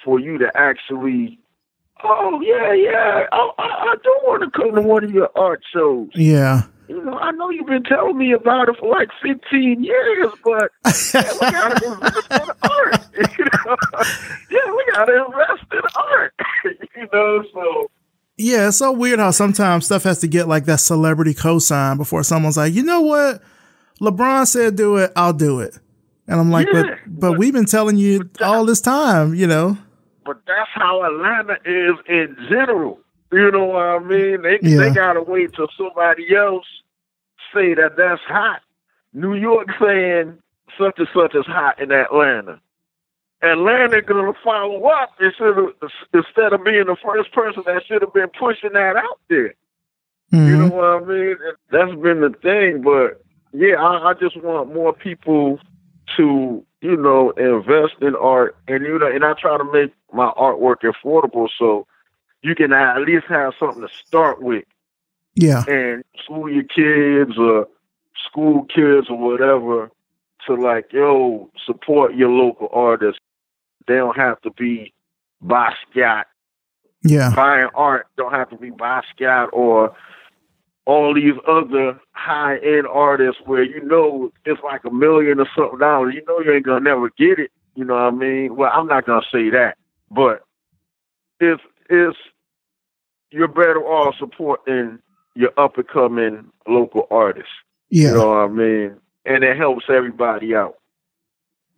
[0.05, 1.39] for you to actually
[2.03, 5.63] oh yeah yeah I, I, I do want to come to one of your art
[5.73, 6.63] shows Yeah.
[6.89, 10.71] you know I know you've been telling me about it for like 15 years but
[11.15, 13.01] yeah, we gotta invest in art
[13.39, 13.77] you know?
[14.51, 16.35] yeah we gotta invest in art
[16.97, 17.91] you know so
[18.37, 22.25] Yeah, it's so weird how sometimes stuff has to get like that celebrity cosign before
[22.25, 23.41] someone's like, you know what?
[24.01, 25.79] LeBron said do it, I'll do it.
[26.27, 29.79] And I'm like, Yeah, but but we've been telling you all this time, you know?
[30.25, 32.99] But that's how Atlanta is in general.
[33.33, 34.43] You know what I mean?
[34.43, 34.79] They Yeah.
[34.79, 36.67] they gotta wait till somebody else
[37.53, 38.61] say that that's hot.
[39.13, 40.39] New York saying
[40.79, 42.61] such and such is hot in Atlanta.
[43.43, 45.73] Atlanta gonna follow up instead of,
[46.15, 49.55] instead of being the first person that should have been pushing that out there.
[50.33, 50.59] You Mhm.
[50.59, 51.37] know what I mean?
[51.71, 53.21] That's been the thing, but
[53.53, 55.61] yeah, I, I just want more people
[56.17, 60.31] to, you know, invest in art, and you know, and I try to make my
[60.37, 61.87] artwork affordable so
[62.43, 64.65] you can at least have something to start with,
[65.35, 65.65] Yeah.
[65.67, 67.69] and school your kids or
[68.27, 69.91] school kids or whatever
[70.47, 73.21] to like, yo, support your local artists.
[73.87, 74.93] They don't have to be
[75.43, 76.25] Basquiat
[77.03, 77.35] Yeah.
[77.35, 79.95] buying art don't have to be Basquiat or
[80.87, 85.79] all these other high end artists where you know it's like a million or something
[85.79, 86.15] dollars.
[86.15, 87.51] You know you ain't gonna never get it.
[87.75, 88.57] You know what I mean?
[88.57, 89.77] Well, I'm not gonna say that,
[90.11, 90.43] but
[91.41, 92.17] it's it's
[93.31, 94.99] you're better off supporting
[95.35, 97.51] your up and coming local artists.
[97.91, 98.09] Yeah.
[98.09, 98.97] You know what I mean?
[99.27, 100.79] And it helps everybody out.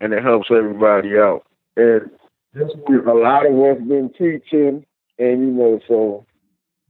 [0.01, 1.47] And it helps everybody out.
[1.77, 2.11] And
[2.53, 4.85] this a lot of us been teaching
[5.19, 6.27] and you know, so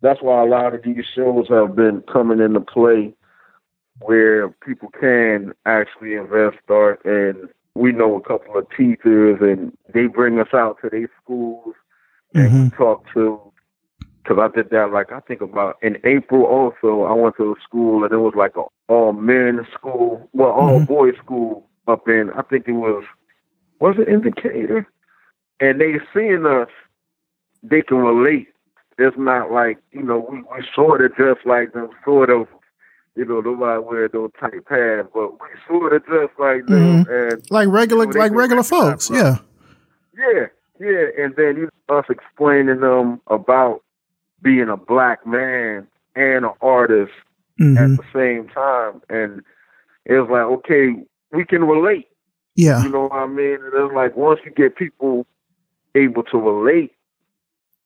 [0.02, 3.14] that's why a lot of these shows have been coming into play
[4.00, 10.06] where people can actually invest start, and we know a couple of teachers and they
[10.06, 11.74] bring us out to their schools
[12.34, 12.64] and Mhm.
[12.64, 13.40] we talk to
[14.22, 17.60] because I did that like I think about in April also I went to a
[17.60, 20.86] school and it was like a all men school well all Mhm.
[20.86, 23.04] boys school up in I think it was
[23.78, 24.86] was it in Decatur
[25.60, 26.70] and they seeing us
[27.62, 28.48] they can relate
[28.98, 32.48] it's not like you know we, we sort of just like them sort of
[33.16, 37.42] you know nobody wear those tight pants but we sort of dress like them and
[37.50, 39.10] Like regular So they like regular folks.
[39.10, 39.38] Yeah.
[40.16, 40.46] yeah,
[40.78, 43.82] yeah, and then you us explaining them about
[44.42, 47.12] being a black man and an artist
[47.58, 49.42] hmm at the same time, and
[50.04, 50.94] it was like, okay,
[51.32, 52.06] we can relate.
[52.54, 52.82] Yeah.
[52.82, 53.54] You know what I mean?
[53.64, 55.26] And it's like once you get people
[55.94, 56.92] able to relate,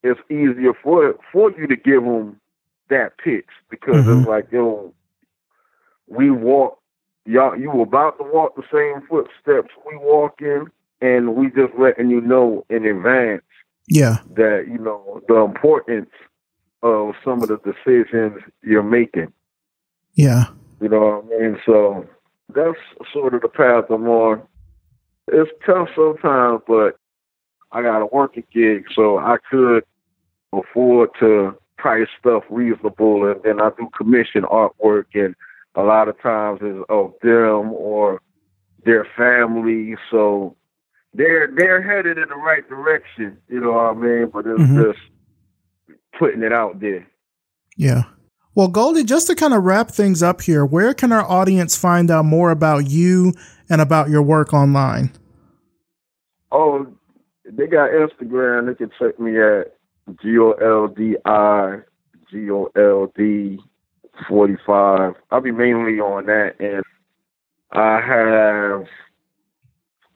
[0.02, 2.40] it's easier for for you to give them
[2.88, 4.18] that pitch because Mhm.
[4.20, 4.92] it's like, yo,
[6.10, 6.78] we walk.
[7.24, 10.66] Y'all, you were about to walk the same footsteps we walk in,
[11.00, 13.42] and we just letting you know in advance
[13.88, 14.18] Yeah.
[14.34, 16.10] that you know the importance
[16.82, 19.32] of some of the decisions you're making.
[20.14, 20.46] Yeah.
[20.80, 21.60] You know what I mean?
[21.64, 22.06] So
[22.54, 22.78] that's
[23.12, 24.42] sort of the path I'm on.
[25.28, 26.96] It's tough sometimes, but
[27.70, 29.84] I got a working gig, so I could
[30.52, 35.34] afford to price stuff reasonable, and then I do commission artwork, and
[35.74, 38.20] a lot of times is of them or
[38.84, 39.96] their family.
[40.10, 40.56] So
[41.14, 43.38] they're they're headed in the right direction.
[43.48, 44.30] You know what I mean?
[44.32, 44.82] But it's Mhm.
[44.92, 44.98] just
[46.18, 47.06] putting it out there.
[47.76, 48.02] Yeah.
[48.54, 52.10] Well, Goldi, just to kind of wrap things up here, where can our audience find
[52.10, 53.32] out more about you
[53.70, 55.10] and about your work online?
[56.52, 56.86] Oh,
[57.44, 58.66] they got Instagram.
[58.66, 59.76] They can check me at
[60.20, 61.78] G O L D I
[62.30, 63.60] G O L D
[64.28, 65.14] forty five.
[65.30, 66.82] I'll be mainly on that, and
[67.72, 68.86] I have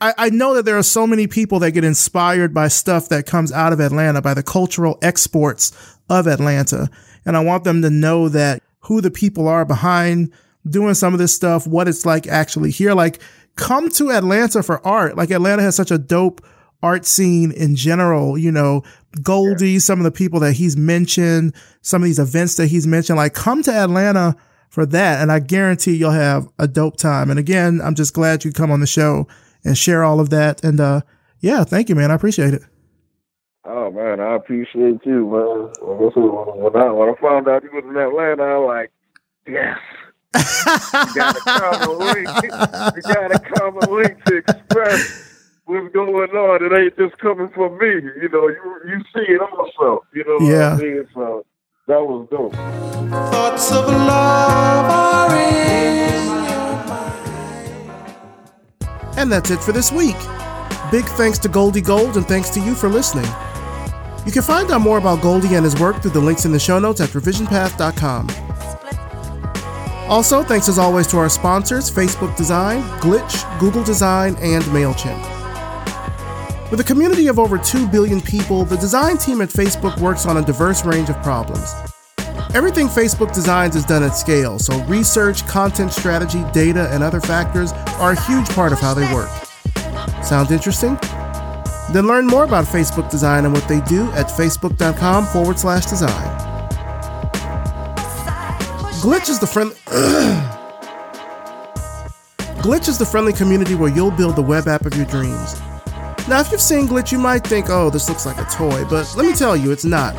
[0.00, 3.26] I, I know that there are so many people that get inspired by stuff that
[3.26, 5.72] comes out of Atlanta, by the cultural exports
[6.10, 6.90] of Atlanta.
[7.24, 10.32] And I want them to know that who the people are behind
[10.68, 12.94] doing some of this stuff, what it's like actually here.
[12.94, 13.20] Like,
[13.56, 15.16] come to Atlanta for art.
[15.16, 16.44] Like, Atlanta has such a dope
[16.82, 18.82] art scene in general, you know,
[19.18, 23.16] Goldi, some of the people that he's mentioned, some of these events that he's mentioned,
[23.16, 24.36] like come to Atlanta
[24.68, 25.20] for that.
[25.20, 27.30] And I guarantee you'll have a dope time.
[27.30, 29.28] And again, I'm just glad you come on the show
[29.64, 30.64] and share all of that.
[30.64, 31.02] And, uh,
[31.40, 32.10] yeah, thank you, man.
[32.10, 32.62] I appreciate it.
[33.64, 35.70] Oh man, I appreciate you, man.
[35.80, 38.90] When I when I found out you was in Atlanta, I was like,
[39.46, 39.78] yes.
[40.34, 42.28] you got to a link.
[42.42, 45.31] You got to a link to express
[45.64, 46.64] what's going on.
[46.64, 47.86] It ain't just coming from me.
[47.86, 50.04] You know, you you see it also.
[50.14, 50.74] You know yeah.
[50.74, 51.08] what I mean?
[51.14, 51.44] So
[51.86, 52.52] that was dope.
[53.32, 56.02] Thoughts of love are in
[59.18, 60.16] And that's it for this week.
[60.90, 63.28] Big thanks to Goldi Gold and thanks to you for listening.
[64.26, 66.58] You can find out more about Goldi and his work through the links in the
[66.58, 68.28] show notes at revisionpath.com.
[70.08, 75.41] Also, thanks as always to our sponsors Facebook Design, Glitch, Google Design, and MailChimp.
[76.72, 80.38] With a community of over 2 billion people, the design team at Facebook works on
[80.38, 81.74] a diverse range of problems.
[82.54, 87.72] Everything Facebook designs is done at scale, so research, content strategy, data, and other factors
[88.00, 89.28] are a huge part of how they work.
[90.24, 90.96] Sound interesting?
[91.92, 96.38] Then learn more about Facebook design and what they do at facebook.com forward slash design.
[99.02, 99.74] Glitch is the friendly.
[102.62, 105.60] Glitch is the friendly community where you'll build the web app of your dreams.
[106.32, 109.06] Now, if you've seen Glitch, you might think, oh, this looks like a toy, but
[109.18, 110.14] let me tell you, it's not.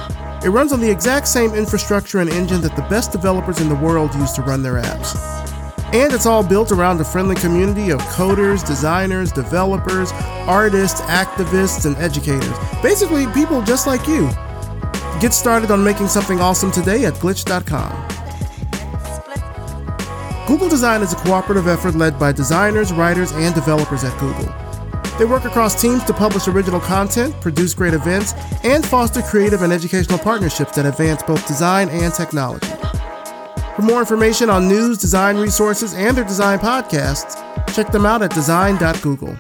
[0.45, 3.74] It runs on the exact same infrastructure and engine that the best developers in the
[3.74, 5.16] world use to run their apps.
[5.91, 10.11] And it's all built around a friendly community of coders, designers, developers,
[10.45, 12.53] artists, activists, and educators.
[12.84, 14.30] Basically, people just like you.
[15.20, 17.89] Get started on making something awesome today at glitch.com.
[20.45, 24.53] Google Design is a cooperative effort led by designers, writers, and developers at Google.
[25.20, 28.34] They work across teams to publish original content, produce great events,
[28.64, 32.68] and foster creative and educational partnerships that advance both design and technology.
[33.76, 37.36] For more information on news, design resources, and their design podcasts,
[37.74, 39.38] check them out at design.google.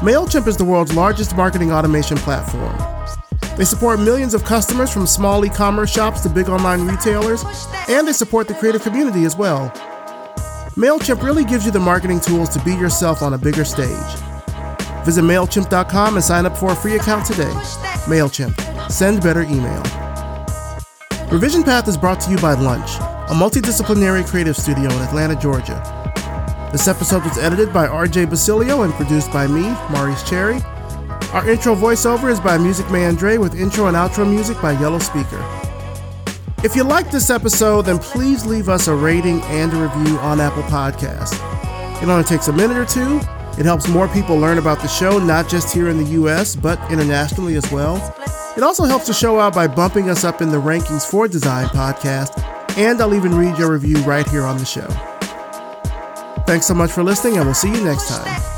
[0.00, 2.76] MailChimp is the world's largest marketing automation platform.
[3.56, 7.44] They support millions of customers from small e commerce shops to big online retailers,
[7.88, 9.72] and they support the creative community as well.
[10.80, 14.14] MailChimp really gives you the marketing tools to be yourself on a bigger stage.
[15.04, 17.52] Visit MailChimp.com and sign up for a free account today.
[18.08, 18.90] MailChimp.
[18.90, 19.82] Send better email.
[21.30, 25.82] Revision Path is brought to you by Lunch, a multidisciplinary creative studio in Atlanta, Georgia.
[26.72, 30.62] This episode was edited by RJ Basilio and produced by me, Maurice Cherry.
[31.34, 34.98] Our intro voiceover is by Music Man Dre with intro and outro music by Yellow
[34.98, 35.69] Speaker.
[36.62, 40.40] If you like this episode, then please leave us a rating and a review on
[40.40, 41.32] Apple Podcasts.
[42.02, 43.16] It only takes a minute or two.
[43.58, 46.78] It helps more people learn about the show, not just here in the US, but
[46.92, 47.96] internationally as well.
[48.58, 51.66] It also helps the show out by bumping us up in the rankings for Design
[51.68, 52.38] Podcast,
[52.76, 54.88] and I'll even read your review right here on the show.
[56.46, 58.49] Thanks so much for listening, and we'll see you next time.